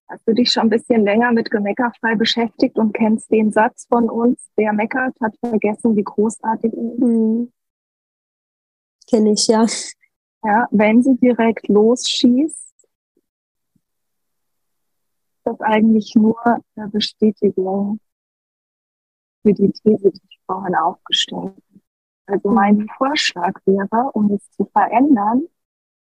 Hast 0.09 0.29
du 0.29 0.35
dich 0.35 0.53
schon 0.53 0.65
ein 0.65 0.71
bisschen 0.71 1.05
länger 1.05 1.33
mit 1.33 1.51
Gemeckerfrei 1.51 2.15
beschäftigt 2.15 2.79
und 2.79 2.93
kennst 2.93 3.31
den 3.31 3.51
Satz 3.51 3.87
von 3.89 4.09
uns, 4.09 4.49
wer 4.57 4.73
meckert, 4.73 5.17
hat 5.21 5.35
vergessen, 5.39 5.97
wie 5.97 6.05
großartig 6.05 6.73
er 6.73 6.93
ist? 6.93 6.99
Mhm. 7.01 7.53
Kenne 9.09 9.33
ich, 9.33 9.47
ja. 9.49 9.67
Ja, 10.45 10.69
wenn 10.71 11.03
sie 11.03 11.17
direkt 11.17 11.69
losschießt, 11.69 12.75
das 15.45 15.61
eigentlich 15.61 16.15
nur 16.15 16.39
eine 16.77 16.89
Bestätigung 16.89 17.99
für 19.43 19.53
die 19.53 19.73
These, 19.73 20.11
die 20.11 20.21
ich 20.29 20.41
vorhin 20.47 20.75
aufgestellt 20.75 21.55
habe. 21.55 21.74
Also 22.27 22.51
mein 22.51 22.77
mhm. 22.77 22.89
Vorschlag 22.97 23.53
wäre, 23.67 24.11
um 24.13 24.31
es 24.33 24.51
zu 24.53 24.65
verändern, 24.67 25.45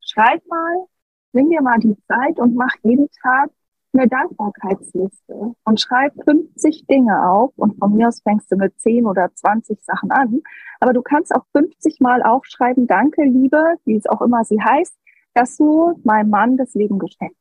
schreib 0.01 0.45
mal, 0.47 0.85
nimm 1.33 1.49
dir 1.49 1.61
mal 1.61 1.79
die 1.79 1.97
Zeit 2.07 2.39
und 2.39 2.55
mach 2.55 2.73
jeden 2.83 3.09
Tag 3.21 3.51
eine 3.93 4.07
Dankbarkeitsliste 4.07 5.55
und 5.63 5.81
schreib 5.81 6.13
50 6.23 6.85
Dinge 6.87 7.27
auf 7.27 7.51
und 7.55 7.77
von 7.79 7.93
mir 7.95 8.07
aus 8.07 8.21
fängst 8.21 8.51
du 8.51 8.55
mit 8.55 8.79
10 8.79 9.05
oder 9.05 9.33
20 9.33 9.83
Sachen 9.83 10.11
an. 10.11 10.41
Aber 10.79 10.93
du 10.93 11.01
kannst 11.01 11.33
auch 11.33 11.45
50 11.53 11.99
Mal 11.99 12.21
aufschreiben, 12.21 12.85
danke, 12.85 13.23
Liebe, 13.23 13.75
wie 13.85 13.95
es 13.95 14.05
auch 14.05 14.21
immer 14.21 14.43
sie 14.43 14.61
heißt, 14.61 14.95
dass 15.33 15.57
du 15.57 15.99
meinem 16.03 16.29
Mann 16.29 16.57
das 16.57 16.73
Leben 16.75 16.99
geschenkt 16.99 17.35
hast. 17.35 17.38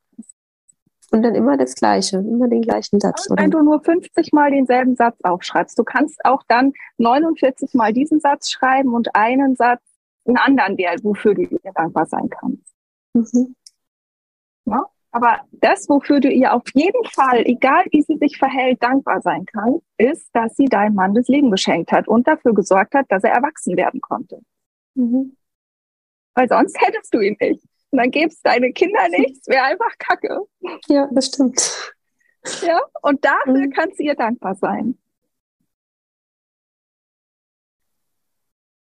Und 1.11 1.23
dann 1.23 1.35
immer 1.35 1.57
das 1.57 1.75
Gleiche, 1.75 2.17
immer 2.17 2.47
den 2.47 2.61
gleichen 2.61 2.99
Satz. 2.99 3.27
Und 3.27 3.39
wenn 3.39 3.51
du 3.51 3.61
nur 3.61 3.81
50 3.81 4.31
Mal 4.31 4.51
denselben 4.51 4.95
Satz 4.95 5.17
aufschreibst, 5.23 5.77
du 5.77 5.83
kannst 5.83 6.23
auch 6.23 6.43
dann 6.47 6.73
49 6.97 7.73
Mal 7.73 7.93
diesen 7.93 8.19
Satz 8.19 8.51
schreiben 8.51 8.93
und 8.93 9.15
einen 9.15 9.55
Satz, 9.55 9.81
einen 10.25 10.37
anderen, 10.37 10.77
der, 10.77 10.95
wofür 11.01 11.33
du 11.33 11.47
dir 11.47 11.71
dankbar 11.73 12.05
sein 12.05 12.29
kannst. 12.29 12.73
Mhm. 13.13 13.55
Ja? 14.65 14.85
Aber 15.11 15.39
das, 15.51 15.89
wofür 15.89 16.19
du 16.19 16.29
ihr 16.29 16.53
auf 16.53 16.63
jeden 16.73 17.03
Fall, 17.05 17.43
egal 17.45 17.85
wie 17.91 18.03
sie 18.03 18.17
sich 18.17 18.37
verhält, 18.37 18.83
dankbar 18.83 19.21
sein 19.21 19.45
kann, 19.45 19.79
ist, 19.97 20.29
dass 20.33 20.55
sie 20.55 20.65
deinem 20.65 20.93
Mann 20.93 21.15
das 21.15 21.27
Leben 21.27 21.49
geschenkt 21.49 21.91
hat 21.91 22.07
und 22.07 22.27
dafür 22.27 22.53
gesorgt 22.53 22.93
hat, 22.93 23.07
dass 23.09 23.23
er 23.23 23.31
erwachsen 23.31 23.75
werden 23.75 24.01
konnte. 24.01 24.39
Mhm. 24.93 25.35
Weil 26.35 26.47
sonst 26.47 26.79
hättest 26.79 27.13
du 27.13 27.19
ihn 27.19 27.35
nicht. 27.39 27.63
Und 27.91 27.97
dann 27.97 28.11
gäb's 28.11 28.41
deine 28.41 28.71
Kinder 28.71 29.07
nichts, 29.09 29.47
wäre 29.47 29.63
einfach 29.63 29.97
Kacke. 29.97 30.41
Ja, 30.87 31.07
das 31.11 31.27
stimmt. 31.27 31.93
Ja, 32.61 32.81
und 33.01 33.23
dafür 33.25 33.67
mhm. 33.67 33.71
kannst 33.71 33.99
du 33.99 34.03
ihr 34.03 34.15
dankbar 34.15 34.55
sein. 34.55 34.97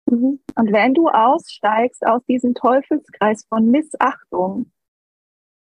Mhm. 0.09 0.39
Und 0.55 0.71
wenn 0.71 0.93
du 0.93 1.07
aussteigst 1.09 2.05
aus 2.05 2.23
diesem 2.25 2.53
Teufelskreis 2.53 3.45
von 3.47 3.69
Missachtung, 3.69 4.71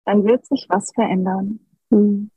dann 0.06 0.24
wird 0.26 0.46
sich 0.46 0.68
was 0.70 0.92
verändern. 0.94 1.60
Mhm. 1.90 2.32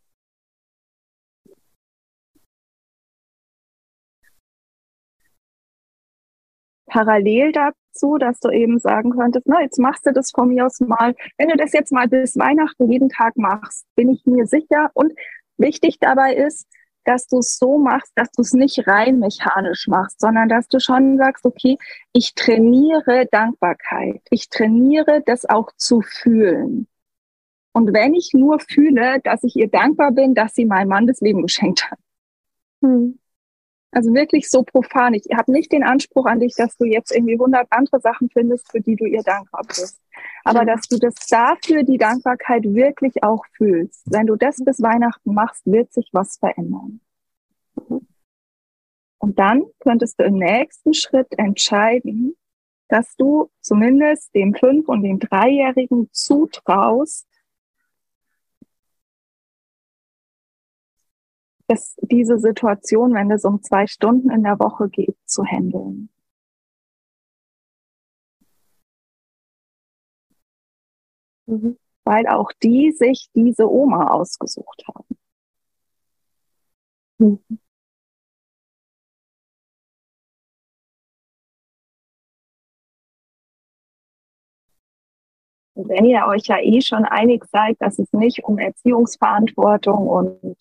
Parallel 6.88 7.52
dazu, 7.52 8.18
dass 8.18 8.40
du 8.40 8.50
eben 8.50 8.78
sagen 8.78 9.10
könntest, 9.10 9.46
na, 9.46 9.62
jetzt 9.62 9.78
machst 9.78 10.06
du 10.06 10.12
das 10.12 10.30
von 10.30 10.48
mir 10.48 10.66
aus 10.66 10.80
mal, 10.80 11.14
wenn 11.36 11.48
du 11.48 11.56
das 11.56 11.72
jetzt 11.72 11.92
mal 11.92 12.08
bis 12.08 12.36
Weihnachten 12.36 12.90
jeden 12.90 13.08
Tag 13.08 13.36
machst, 13.36 13.86
bin 13.94 14.10
ich 14.10 14.24
mir 14.26 14.46
sicher. 14.46 14.90
Und 14.94 15.12
wichtig 15.56 15.98
dabei 16.00 16.34
ist, 16.34 16.66
dass 17.04 17.26
du 17.26 17.38
es 17.38 17.56
so 17.56 17.78
machst, 17.78 18.12
dass 18.16 18.30
du 18.32 18.42
es 18.42 18.52
nicht 18.52 18.86
rein 18.86 19.18
mechanisch 19.18 19.86
machst, 19.88 20.20
sondern 20.20 20.48
dass 20.48 20.68
du 20.68 20.78
schon 20.78 21.16
sagst, 21.16 21.44
okay, 21.46 21.78
ich 22.12 22.34
trainiere 22.34 23.26
Dankbarkeit. 23.30 24.20
Ich 24.30 24.50
trainiere 24.50 25.22
das 25.24 25.48
auch 25.48 25.70
zu 25.76 26.02
fühlen. 26.02 26.86
Und 27.72 27.94
wenn 27.94 28.14
ich 28.14 28.32
nur 28.34 28.58
fühle, 28.58 29.20
dass 29.22 29.42
ich 29.42 29.56
ihr 29.56 29.68
dankbar 29.68 30.12
bin, 30.12 30.34
dass 30.34 30.54
sie 30.54 30.66
meinem 30.66 30.88
Mann 30.88 31.06
das 31.06 31.20
Leben 31.20 31.42
geschenkt 31.42 31.90
hat. 31.90 31.98
Hm. 32.82 33.18
Also 33.90 34.12
wirklich 34.12 34.50
so 34.50 34.62
profan. 34.62 35.14
Ich 35.14 35.24
habe 35.34 35.50
nicht 35.50 35.72
den 35.72 35.82
Anspruch 35.82 36.26
an 36.26 36.40
dich, 36.40 36.54
dass 36.54 36.76
du 36.76 36.84
jetzt 36.84 37.10
irgendwie 37.10 37.38
hundert 37.38 37.68
andere 37.70 38.00
Sachen 38.00 38.28
findest, 38.28 38.70
für 38.70 38.80
die 38.80 38.96
du 38.96 39.06
ihr 39.06 39.22
dankbar 39.22 39.62
bist. 39.66 39.98
Aber 40.44 40.60
ja. 40.60 40.74
dass 40.74 40.88
du 40.88 40.98
das 40.98 41.14
dafür 41.28 41.84
die 41.84 41.96
Dankbarkeit 41.96 42.64
wirklich 42.64 43.22
auch 43.22 43.44
fühlst. 43.56 44.02
Wenn 44.06 44.26
du 44.26 44.36
das 44.36 44.56
bis 44.64 44.82
Weihnachten 44.82 45.32
machst, 45.32 45.64
wird 45.64 45.92
sich 45.92 46.10
was 46.12 46.36
verändern. 46.36 47.00
Und 49.18 49.38
dann 49.38 49.64
könntest 49.80 50.18
du 50.20 50.24
im 50.24 50.38
nächsten 50.38 50.94
Schritt 50.94 51.38
entscheiden, 51.38 52.36
dass 52.88 53.16
du 53.16 53.50
zumindest 53.60 54.34
dem 54.34 54.54
Fünf- 54.54 54.88
und 54.88 55.02
dem 55.02 55.18
Dreijährigen 55.18 56.08
zutraust, 56.12 57.26
ist 61.68 61.98
diese 62.02 62.38
Situation, 62.38 63.14
wenn 63.14 63.30
es 63.30 63.44
um 63.44 63.62
zwei 63.62 63.86
Stunden 63.86 64.30
in 64.30 64.42
der 64.42 64.58
Woche 64.58 64.88
geht, 64.88 65.16
zu 65.26 65.44
handeln. 65.44 66.10
Mhm. 71.46 71.78
Weil 72.04 72.26
auch 72.28 72.52
die 72.62 72.92
sich 72.92 73.28
diese 73.34 73.70
Oma 73.70 74.08
ausgesucht 74.08 74.82
haben. 74.88 75.16
Mhm. 77.18 77.58
wenn 85.86 86.06
ihr 86.06 86.26
euch 86.26 86.46
ja 86.46 86.58
eh 86.60 86.80
schon 86.80 87.04
einig 87.04 87.44
seid, 87.52 87.76
dass 87.80 87.98
es 87.98 88.12
nicht 88.12 88.42
um 88.44 88.58
Erziehungsverantwortung 88.58 90.08
und 90.08 90.56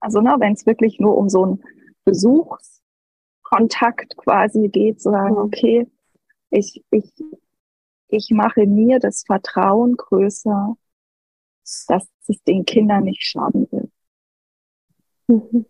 also 0.00 0.20
ne, 0.20 0.36
wenn 0.38 0.52
es 0.52 0.66
wirklich 0.66 1.00
nur 1.00 1.16
um 1.16 1.28
so 1.28 1.44
einen 1.44 1.62
Besuchskontakt 2.04 4.16
quasi 4.16 4.68
geht, 4.68 5.00
zu 5.00 5.10
sagen, 5.10 5.36
okay, 5.36 5.90
ich, 6.50 6.84
ich, 6.90 7.12
ich 8.08 8.30
mache 8.30 8.66
mir 8.66 8.98
das 8.98 9.24
Vertrauen 9.26 9.96
größer, 9.96 10.76
dass 11.88 12.08
es 12.28 12.42
den 12.44 12.64
Kindern 12.64 13.04
nicht 13.04 13.22
schaden 13.22 13.68
will. 13.70 13.90
Mhm. 15.28 15.66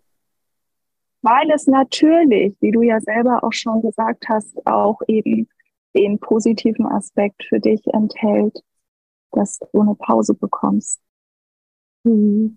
Weil 1.22 1.50
es 1.50 1.66
natürlich, 1.66 2.56
wie 2.60 2.70
du 2.70 2.82
ja 2.82 3.00
selber 3.00 3.42
auch 3.42 3.52
schon 3.52 3.82
gesagt 3.82 4.28
hast, 4.28 4.54
auch 4.66 5.00
eben 5.08 5.48
den 5.96 6.20
positiven 6.20 6.86
Aspekt 6.86 7.42
für 7.44 7.58
dich 7.58 7.84
enthält, 7.88 8.62
dass 9.32 9.58
du 9.72 9.80
eine 9.80 9.96
Pause 9.96 10.34
bekommst. 10.34 11.00
Mhm. 12.04 12.56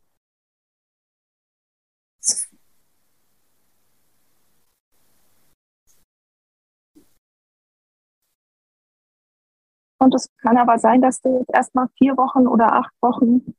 Und 10.02 10.16
es 10.16 10.28
kann 10.42 10.58
aber 10.58 10.80
sein, 10.80 11.00
dass 11.00 11.22
du 11.22 11.38
jetzt 11.38 11.54
erstmal 11.54 11.88
vier 12.00 12.18
Wochen 12.18 12.48
oder 12.48 12.74
acht 12.74 12.92
Wochen 13.02 13.54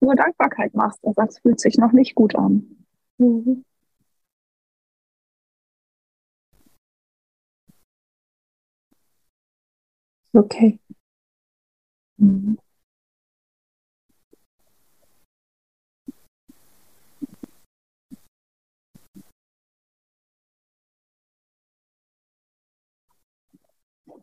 nur 0.00 0.16
Dankbarkeit 0.16 0.74
machst 0.74 0.98
und 1.04 1.14
sagst, 1.14 1.40
fühlt 1.40 1.60
sich 1.60 1.78
noch 1.78 1.92
nicht 1.92 2.16
gut 2.16 2.34
an. 2.34 2.84
Mhm. 3.18 3.64
Okay. 10.34 10.78
Mhm. 12.18 12.56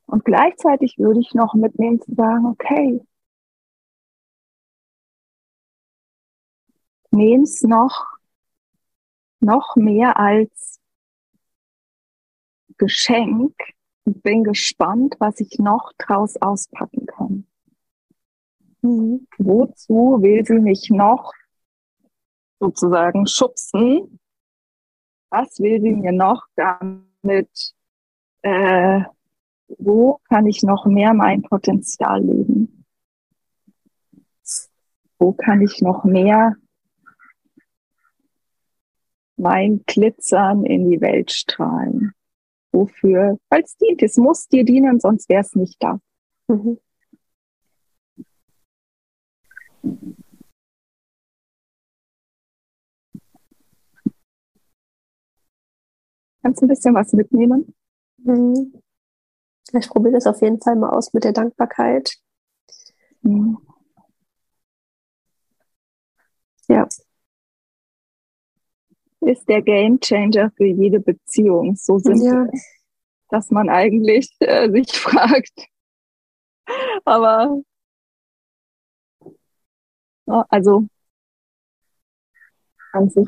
Und 0.06 0.26
gleichzeitig 0.26 0.98
würde 0.98 1.20
ich 1.20 1.34
noch 1.34 1.54
mitnehmen 1.54 2.02
zu 2.02 2.14
sagen, 2.14 2.46
okay, 2.46 3.02
nehm's 7.12 7.64
noch, 7.64 8.18
noch 9.40 9.76
mehr 9.76 10.18
als 10.18 10.80
Geschenk 12.78 13.56
und 14.06 14.24
bin 14.24 14.44
gespannt, 14.44 15.16
was 15.20 15.40
ich 15.40 15.60
noch 15.60 15.94
draus 15.98 16.38
auspacken 16.38 17.06
kann. 17.06 17.48
Mhm. 18.82 19.28
Wozu 19.38 20.18
will 20.22 20.44
sie 20.46 20.60
mich 20.60 20.90
noch 20.90 21.34
sozusagen 22.60 23.28
schubsen? 23.28 24.20
Was 25.30 25.60
will 25.60 25.82
sie 25.82 25.92
mir 25.92 26.12
noch 26.12 26.46
damit? 26.56 27.74
Äh, 28.42 29.04
wo 29.78 30.20
kann 30.30 30.48
ich 30.48 30.64
noch 30.64 30.86
mehr 30.86 31.14
mein 31.14 31.42
Potenzial 31.42 32.24
leben? 32.24 32.86
Wo 35.20 35.34
kann 35.34 35.62
ich 35.62 35.82
noch 35.82 36.04
mehr 36.04 36.56
mein 39.38 39.84
Glitzern 39.86 40.66
in 40.66 40.90
die 40.90 41.02
Welt 41.02 41.32
strahlen? 41.32 42.14
Wofür? 42.72 43.38
Weil 43.50 43.62
es 43.64 43.76
dient. 43.78 44.02
Es 44.02 44.18
muss 44.18 44.48
dir 44.48 44.64
dienen, 44.64 45.00
sonst 45.00 45.30
wäre 45.30 45.42
es 45.42 45.56
nicht 45.56 45.82
da. 45.84 46.00
Mhm. 46.48 46.80
Kannst 56.42 56.62
du 56.62 56.66
ein 56.66 56.70
bisschen 56.70 56.96
was 56.96 57.14
mitnehmen? 57.14 57.74
Mhm. 58.18 58.82
Ich 59.74 59.90
probiere 59.90 60.14
das 60.14 60.28
auf 60.28 60.42
jeden 60.42 60.62
Fall 60.62 60.76
mal 60.76 60.90
aus 60.90 61.14
mit 61.14 61.24
der 61.24 61.34
Dankbarkeit. 61.34 62.16
Mhm. 63.22 63.58
Ja. 66.68 66.88
Ist 69.22 69.48
der 69.48 69.62
Game 69.62 70.00
Changer 70.00 70.52
für 70.58 70.66
jede 70.66 71.00
Beziehung 71.00 71.76
so 71.76 72.00
simpel, 72.00 72.50
ja. 72.52 72.60
dass 73.30 73.52
man 73.52 73.70
eigentlich 73.70 74.36
äh, 74.40 74.70
sich 74.72 74.92
fragt. 75.00 75.68
Aber 77.06 77.62
also 80.50 80.88
an 82.94 83.10
sich 83.10 83.28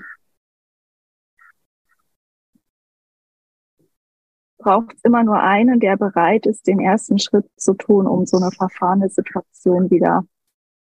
braucht 4.64 4.94
es 4.94 5.02
immer 5.04 5.24
nur 5.24 5.40
einen, 5.40 5.80
der 5.80 5.98
bereit 5.98 6.46
ist, 6.46 6.68
den 6.68 6.80
ersten 6.80 7.20
Schritt 7.20 7.46
zu 7.58 7.74
tun, 7.74 8.08
um 8.08 8.26
so 8.26 8.38
eine 8.38 8.52
verfahrene 8.52 9.10
Situation 9.10 9.92
wieder 9.92 10.26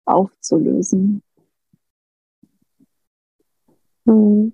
aufzulösen. 0.04 1.22
Hm. 4.06 4.52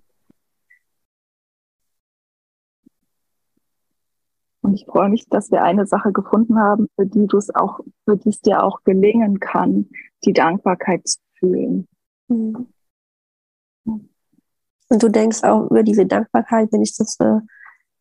Und 4.66 4.74
ich 4.74 4.84
freue 4.84 5.08
mich, 5.08 5.28
dass 5.28 5.52
wir 5.52 5.62
eine 5.62 5.86
Sache 5.86 6.12
gefunden 6.12 6.58
haben, 6.58 6.88
für 6.96 7.06
die 7.06 7.28
du 7.28 7.38
es 7.38 7.54
auch, 7.54 7.78
für 8.04 8.16
die 8.16 8.30
es 8.30 8.40
dir 8.40 8.64
auch 8.64 8.82
gelingen 8.82 9.38
kann, 9.38 9.88
die 10.24 10.32
Dankbarkeit 10.32 11.06
zu 11.06 11.20
fühlen. 11.38 11.86
Mhm. 12.26 12.66
Und 13.84 15.02
du 15.02 15.08
denkst 15.08 15.44
auch 15.44 15.70
über 15.70 15.84
diese 15.84 16.04
Dankbarkeit, 16.04 16.72
wenn 16.72 16.82
ich 16.82 16.96
das 16.96 17.16
äh, 17.20 17.38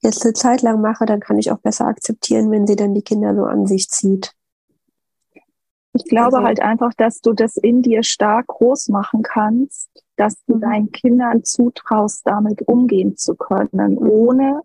jetzt 0.05 0.23
eine 0.23 0.33
Zeit 0.33 0.61
lang 0.61 0.81
mache, 0.81 1.05
dann 1.05 1.19
kann 1.19 1.37
ich 1.37 1.51
auch 1.51 1.59
besser 1.59 1.85
akzeptieren, 1.87 2.51
wenn 2.51 2.65
sie 2.65 2.75
dann 2.75 2.93
die 2.93 3.01
Kinder 3.01 3.35
so 3.35 3.43
an 3.43 3.67
sich 3.67 3.89
zieht. 3.89 4.33
Ich 5.93 6.05
glaube 6.05 6.37
also, 6.37 6.47
halt 6.47 6.61
einfach, 6.61 6.93
dass 6.93 7.21
du 7.21 7.33
das 7.33 7.57
in 7.57 7.81
dir 7.81 8.03
stark 8.03 8.47
groß 8.47 8.89
machen 8.89 9.23
kannst, 9.23 9.89
dass 10.17 10.35
du 10.45 10.55
mhm. 10.55 10.61
deinen 10.61 10.91
Kindern 10.91 11.43
zutraust, 11.43 12.21
damit 12.25 12.61
umgehen 12.67 13.15
zu 13.15 13.35
können, 13.35 13.97
ohne 13.97 14.61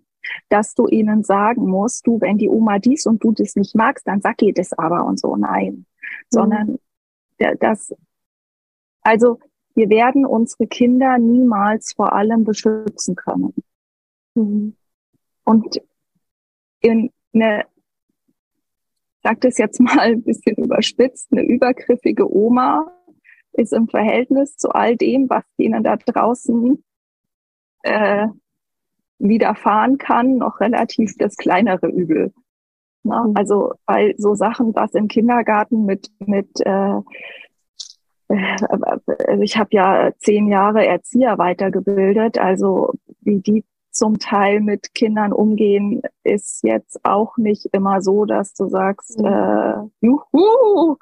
dass 0.48 0.74
du 0.74 0.86
ihnen 0.86 1.22
sagen 1.22 1.66
musst, 1.66 2.06
du, 2.06 2.20
wenn 2.20 2.38
die 2.38 2.48
Oma 2.48 2.78
dies 2.78 3.06
und 3.06 3.22
du 3.24 3.32
das 3.32 3.56
nicht 3.56 3.74
magst, 3.74 4.06
dann 4.06 4.20
sag 4.20 4.42
ihr 4.42 4.52
das 4.52 4.72
aber 4.72 5.04
und 5.04 5.18
so. 5.18 5.36
Nein. 5.36 5.72
Mhm. 5.74 5.84
Sondern 6.28 6.78
das, 7.60 7.94
also 9.02 9.38
wir 9.74 9.88
werden 9.88 10.26
unsere 10.26 10.66
Kinder 10.66 11.16
niemals 11.18 11.92
vor 11.92 12.12
allem 12.12 12.44
beschützen 12.44 13.14
können. 13.14 13.54
Mhm. 14.34 14.76
Und 15.44 15.80
in 16.80 17.10
eine, 17.32 17.62
ich 17.62 19.22
sag 19.22 19.40
das 19.40 19.58
jetzt 19.58 19.80
mal 19.80 19.98
ein 19.98 20.22
bisschen 20.22 20.56
überspitzt, 20.56 21.28
eine 21.32 21.42
übergriffige 21.42 22.30
Oma 22.30 22.90
ist 23.52 23.72
im 23.72 23.88
Verhältnis 23.88 24.56
zu 24.56 24.70
all 24.70 24.96
dem, 24.96 25.28
was 25.28 25.44
denen 25.58 25.82
da 25.82 25.96
draußen 25.96 26.82
äh, 27.82 28.28
widerfahren 29.18 29.98
kann, 29.98 30.36
noch 30.38 30.60
relativ 30.60 31.16
das 31.18 31.36
kleinere 31.36 31.88
Übel. 31.88 32.32
Na, 33.02 33.24
mhm. 33.24 33.36
also 33.36 33.72
weil 33.86 34.14
so 34.18 34.34
Sachen, 34.34 34.74
was 34.74 34.94
im 34.94 35.08
Kindergarten 35.08 35.84
mit 35.84 36.10
mit 36.18 36.48
äh, 36.60 37.00
also 38.28 39.42
ich 39.42 39.56
habe 39.56 39.70
ja 39.72 40.12
zehn 40.18 40.46
Jahre 40.46 40.86
Erzieher 40.86 41.36
weitergebildet, 41.38 42.38
also 42.38 42.92
wie 43.22 43.40
die 43.40 43.64
zum 43.90 44.18
Teil 44.18 44.60
mit 44.60 44.94
Kindern 44.94 45.32
umgehen, 45.32 46.02
ist 46.24 46.62
jetzt 46.62 47.04
auch 47.04 47.36
nicht 47.36 47.66
immer 47.72 48.02
so, 48.02 48.24
dass 48.24 48.54
du 48.54 48.68
sagst, 48.68 49.18
mhm. 49.18 49.26
äh, 49.26 50.06
juhu, 50.06 50.96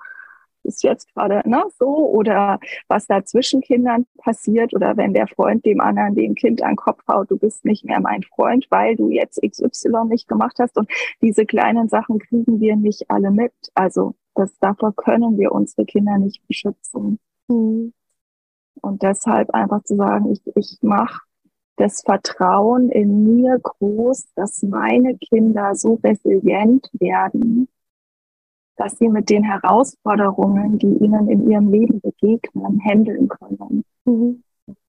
ist 0.69 0.83
jetzt 0.83 1.13
gerade 1.15 1.49
ne, 1.49 1.65
so 1.79 2.11
oder 2.11 2.61
was 2.89 3.07
da 3.07 3.25
zwischen 3.25 3.61
Kindern 3.61 4.07
passiert 4.19 4.75
oder 4.75 4.97
wenn 4.97 5.15
der 5.15 5.27
Freund 5.27 5.65
dem 5.65 5.81
anderen 5.81 6.15
dem 6.15 6.35
Kind 6.35 6.63
an 6.63 6.73
den 6.73 6.77
Kopf 6.77 7.03
haut, 7.09 7.31
du 7.31 7.39
bist 7.39 7.65
nicht 7.65 7.85
mehr 7.85 8.01
mein 8.01 8.23
Freund, 8.23 8.67
weil 8.71 8.95
du 8.95 9.11
jetzt 9.11 9.41
XY 9.43 10.05
nicht 10.09 10.29
gemacht 10.29 10.57
hast 10.59 10.77
und 10.77 10.91
diese 11.23 11.47
kleinen 11.47 11.89
Sachen 11.89 12.19
kriegen 12.19 12.61
wir 12.61 12.77
nicht 12.77 13.11
alle 13.11 13.31
mit. 13.31 13.53
Also 13.75 14.15
das 14.35 14.57
davor 14.61 14.95
können 14.95 15.39
wir 15.39 15.53
unsere 15.53 15.85
Kinder 15.85 16.19
nicht 16.19 16.47
beschützen. 16.47 17.19
Mhm. 17.49 17.93
Und 18.81 19.03
deshalb 19.03 19.51
einfach 19.51 19.83
zu 19.83 19.97
sagen, 19.97 20.31
ich, 20.31 20.41
ich 20.55 20.79
mache 20.83 21.23
das 21.79 22.03
Vertrauen 22.03 22.91
in 22.91 23.23
mir 23.23 23.59
groß, 23.59 24.33
dass 24.35 24.63
meine 24.63 25.17
Kinder 25.17 25.75
so 25.75 25.95
resilient 26.03 26.91
werden, 26.93 27.69
dass 28.77 28.99
sie 28.99 29.09
mit 29.09 29.31
den 29.31 29.45
Herausforderungen, 29.45 30.79
die 30.79 30.93
ihnen 31.05 31.29
in 31.29 31.49
ihrem 31.49 31.71
Leben 31.71 32.01
begegnen, 32.01 32.81
handeln 32.85 33.29
können. 33.29 33.85
Mhm. 34.05 34.43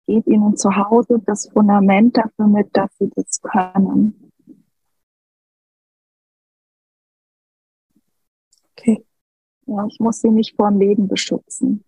Gebt 0.07 0.27
ihnen 0.27 0.57
zu 0.57 0.75
Hause 0.75 1.21
das 1.25 1.49
Fundament 1.49 2.17
dafür 2.17 2.47
mit, 2.47 2.75
dass 2.75 2.89
sie 2.97 3.09
das 3.15 3.39
können. 3.41 4.31
Okay. 8.71 9.05
Ja, 9.67 9.85
ich 9.85 9.99
muss 9.99 10.21
sie 10.21 10.31
nicht 10.31 10.55
vor 10.55 10.69
dem 10.71 10.79
Leben 10.79 11.07
beschützen. 11.07 11.83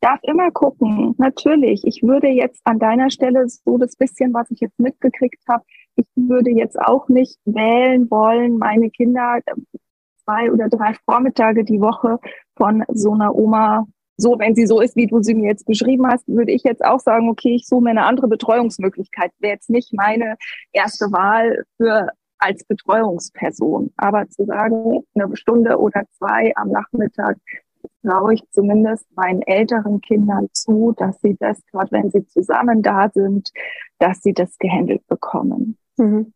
Darf 0.00 0.20
immer 0.22 0.50
gucken, 0.50 1.14
natürlich. 1.18 1.82
Ich 1.84 2.02
würde 2.02 2.28
jetzt 2.28 2.60
an 2.64 2.78
deiner 2.78 3.10
Stelle 3.10 3.48
so 3.48 3.78
das 3.78 3.96
bisschen, 3.96 4.32
was 4.34 4.50
ich 4.50 4.60
jetzt 4.60 4.78
mitgekriegt 4.78 5.42
habe, 5.48 5.64
ich 5.96 6.06
würde 6.16 6.50
jetzt 6.50 6.80
auch 6.80 7.08
nicht 7.08 7.38
wählen 7.44 8.10
wollen, 8.10 8.58
meine 8.58 8.90
Kinder 8.90 9.40
äh, 9.44 9.54
zwei 10.24 10.50
oder 10.50 10.68
drei 10.68 10.94
Vormittage 11.04 11.64
die 11.64 11.80
Woche 11.80 12.18
von 12.56 12.84
so 12.88 13.12
einer 13.12 13.34
Oma, 13.34 13.86
so 14.16 14.38
wenn 14.38 14.54
sie 14.54 14.66
so 14.66 14.80
ist, 14.80 14.96
wie 14.96 15.06
du 15.06 15.22
sie 15.22 15.34
mir 15.34 15.48
jetzt 15.48 15.66
beschrieben 15.66 16.06
hast, 16.06 16.28
würde 16.28 16.52
ich 16.52 16.62
jetzt 16.62 16.84
auch 16.84 17.00
sagen, 17.00 17.28
okay, 17.28 17.54
ich 17.54 17.66
suche 17.66 17.82
mir 17.82 17.90
eine 17.90 18.04
andere 18.04 18.28
Betreuungsmöglichkeit. 18.28 19.32
Wäre 19.38 19.54
jetzt 19.54 19.70
nicht 19.70 19.92
meine 19.94 20.36
erste 20.72 21.06
Wahl 21.06 21.64
für 21.76 22.08
als 22.38 22.64
Betreuungsperson. 22.64 23.92
Aber 23.96 24.28
zu 24.28 24.44
sagen, 24.44 25.04
eine 25.14 25.36
Stunde 25.36 25.78
oder 25.78 26.04
zwei 26.18 26.52
am 26.56 26.70
Nachmittag 26.70 27.36
traue 28.02 28.34
ich 28.34 28.42
zumindest 28.50 29.04
meinen 29.14 29.42
älteren 29.42 30.00
Kindern 30.00 30.48
zu, 30.52 30.94
dass 30.96 31.20
sie 31.20 31.36
das, 31.38 31.58
gerade 31.70 31.92
wenn 31.92 32.10
sie 32.10 32.26
zusammen 32.26 32.82
da 32.82 33.10
sind, 33.12 33.50
dass 33.98 34.22
sie 34.22 34.32
das 34.32 34.56
gehandelt 34.58 35.06
bekommen. 35.06 35.76
Mhm. 35.96 36.32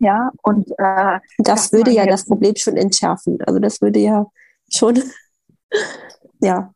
Ja, 0.00 0.30
und 0.42 0.70
äh, 0.78 1.20
das 1.38 1.72
würde 1.72 1.90
ja 1.90 2.06
das 2.06 2.24
Problem 2.26 2.56
schon 2.56 2.76
entschärfen. 2.76 3.38
Also 3.46 3.58
das 3.58 3.82
würde 3.82 4.00
ja 4.00 4.26
schon, 4.70 4.98
ja. 6.40 6.72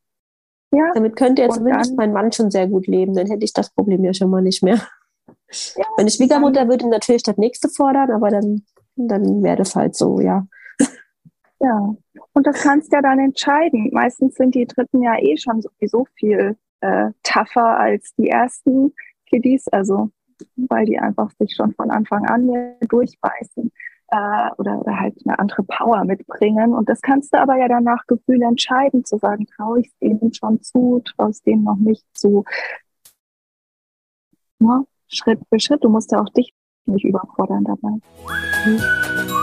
ja. 0.71 0.93
Damit 0.95 1.17
könnte 1.17 1.43
ja 1.43 1.49
zumindest 1.49 1.97
mein 1.97 2.12
Mann 2.12 2.33
schon 2.33 2.51
sehr 2.51 2.67
gut 2.69 2.87
leben. 2.87 3.15
Dann 3.15 3.27
hätte 3.27 3.45
ich 3.45 3.55
das 3.55 3.71
Problem 3.71 4.05
ja 4.05 4.12
schon 4.12 4.31
mal 4.31 4.43
nicht 4.43 4.62
mehr. 4.62 4.81
Ja, 5.77 5.85
Meine 5.97 6.11
Schwiegermutter 6.11 6.69
würde 6.69 6.89
natürlich 6.89 7.23
das 7.23 7.39
nächste 7.39 7.69
fordern, 7.69 8.11
aber 8.11 8.31
dann, 8.31 8.65
dann 8.97 9.43
wäre 9.43 9.57
das 9.57 9.75
halt 9.75 9.97
so, 9.97 10.21
ja. 10.21 10.47
Ja, 11.65 11.97
und 12.35 12.47
das 12.47 12.62
kannst 12.62 12.93
ja 12.93 13.01
dann 13.01 13.19
entscheiden. 13.19 13.89
Meistens 13.93 14.35
sind 14.35 14.55
die 14.55 14.67
Dritten 14.67 15.03
ja 15.03 15.19
eh 15.19 15.39
schon 15.39 15.62
sowieso 15.62 16.07
viel 16.15 16.59
äh, 16.81 17.11
tougher 17.23 17.79
als 17.79 18.15
die 18.17 18.29
ersten 18.29 18.93
Kiddies. 19.27 19.67
Also 19.69 20.11
weil 20.57 20.85
die 20.85 20.99
einfach 20.99 21.31
sich 21.39 21.55
schon 21.55 21.73
von 21.75 21.91
Anfang 21.91 22.27
an 22.27 22.51
durchbeißen 22.89 23.73
äh, 24.09 24.51
oder, 24.59 24.81
oder 24.81 25.01
halt 25.01 25.17
eine 25.25 25.39
andere 25.39 25.62
Power 25.62 26.05
mitbringen. 26.05 26.75
Und 26.75 26.89
das 26.89 27.01
kannst 27.01 27.33
du 27.33 27.39
aber 27.39 27.57
ja 27.57 27.69
danach 27.69 28.07
Gefühl 28.07 28.43
entscheiden, 28.43 29.05
zu 29.05 29.17
sagen, 29.17 29.47
traue 29.47 29.81
ich 29.81 29.87
es 29.87 29.99
denen 29.99 30.35
schon 30.35 30.61
zu, 30.62 31.03
traue 31.05 31.31
ich 31.31 31.43
denen 31.43 31.65
noch 31.65 31.77
nicht 31.77 32.05
zu. 32.15 32.45
Ja, 34.61 34.85
Schritt 35.09 35.41
für 35.49 35.61
Schritt. 35.61 35.85
Du 35.85 35.89
musst 35.89 36.12
ja 36.12 36.21
auch 36.21 36.29
dich 36.31 36.53
nicht 36.87 37.05
überfordern 37.05 37.65
dabei. 37.65 37.99
Mhm. 38.67 39.34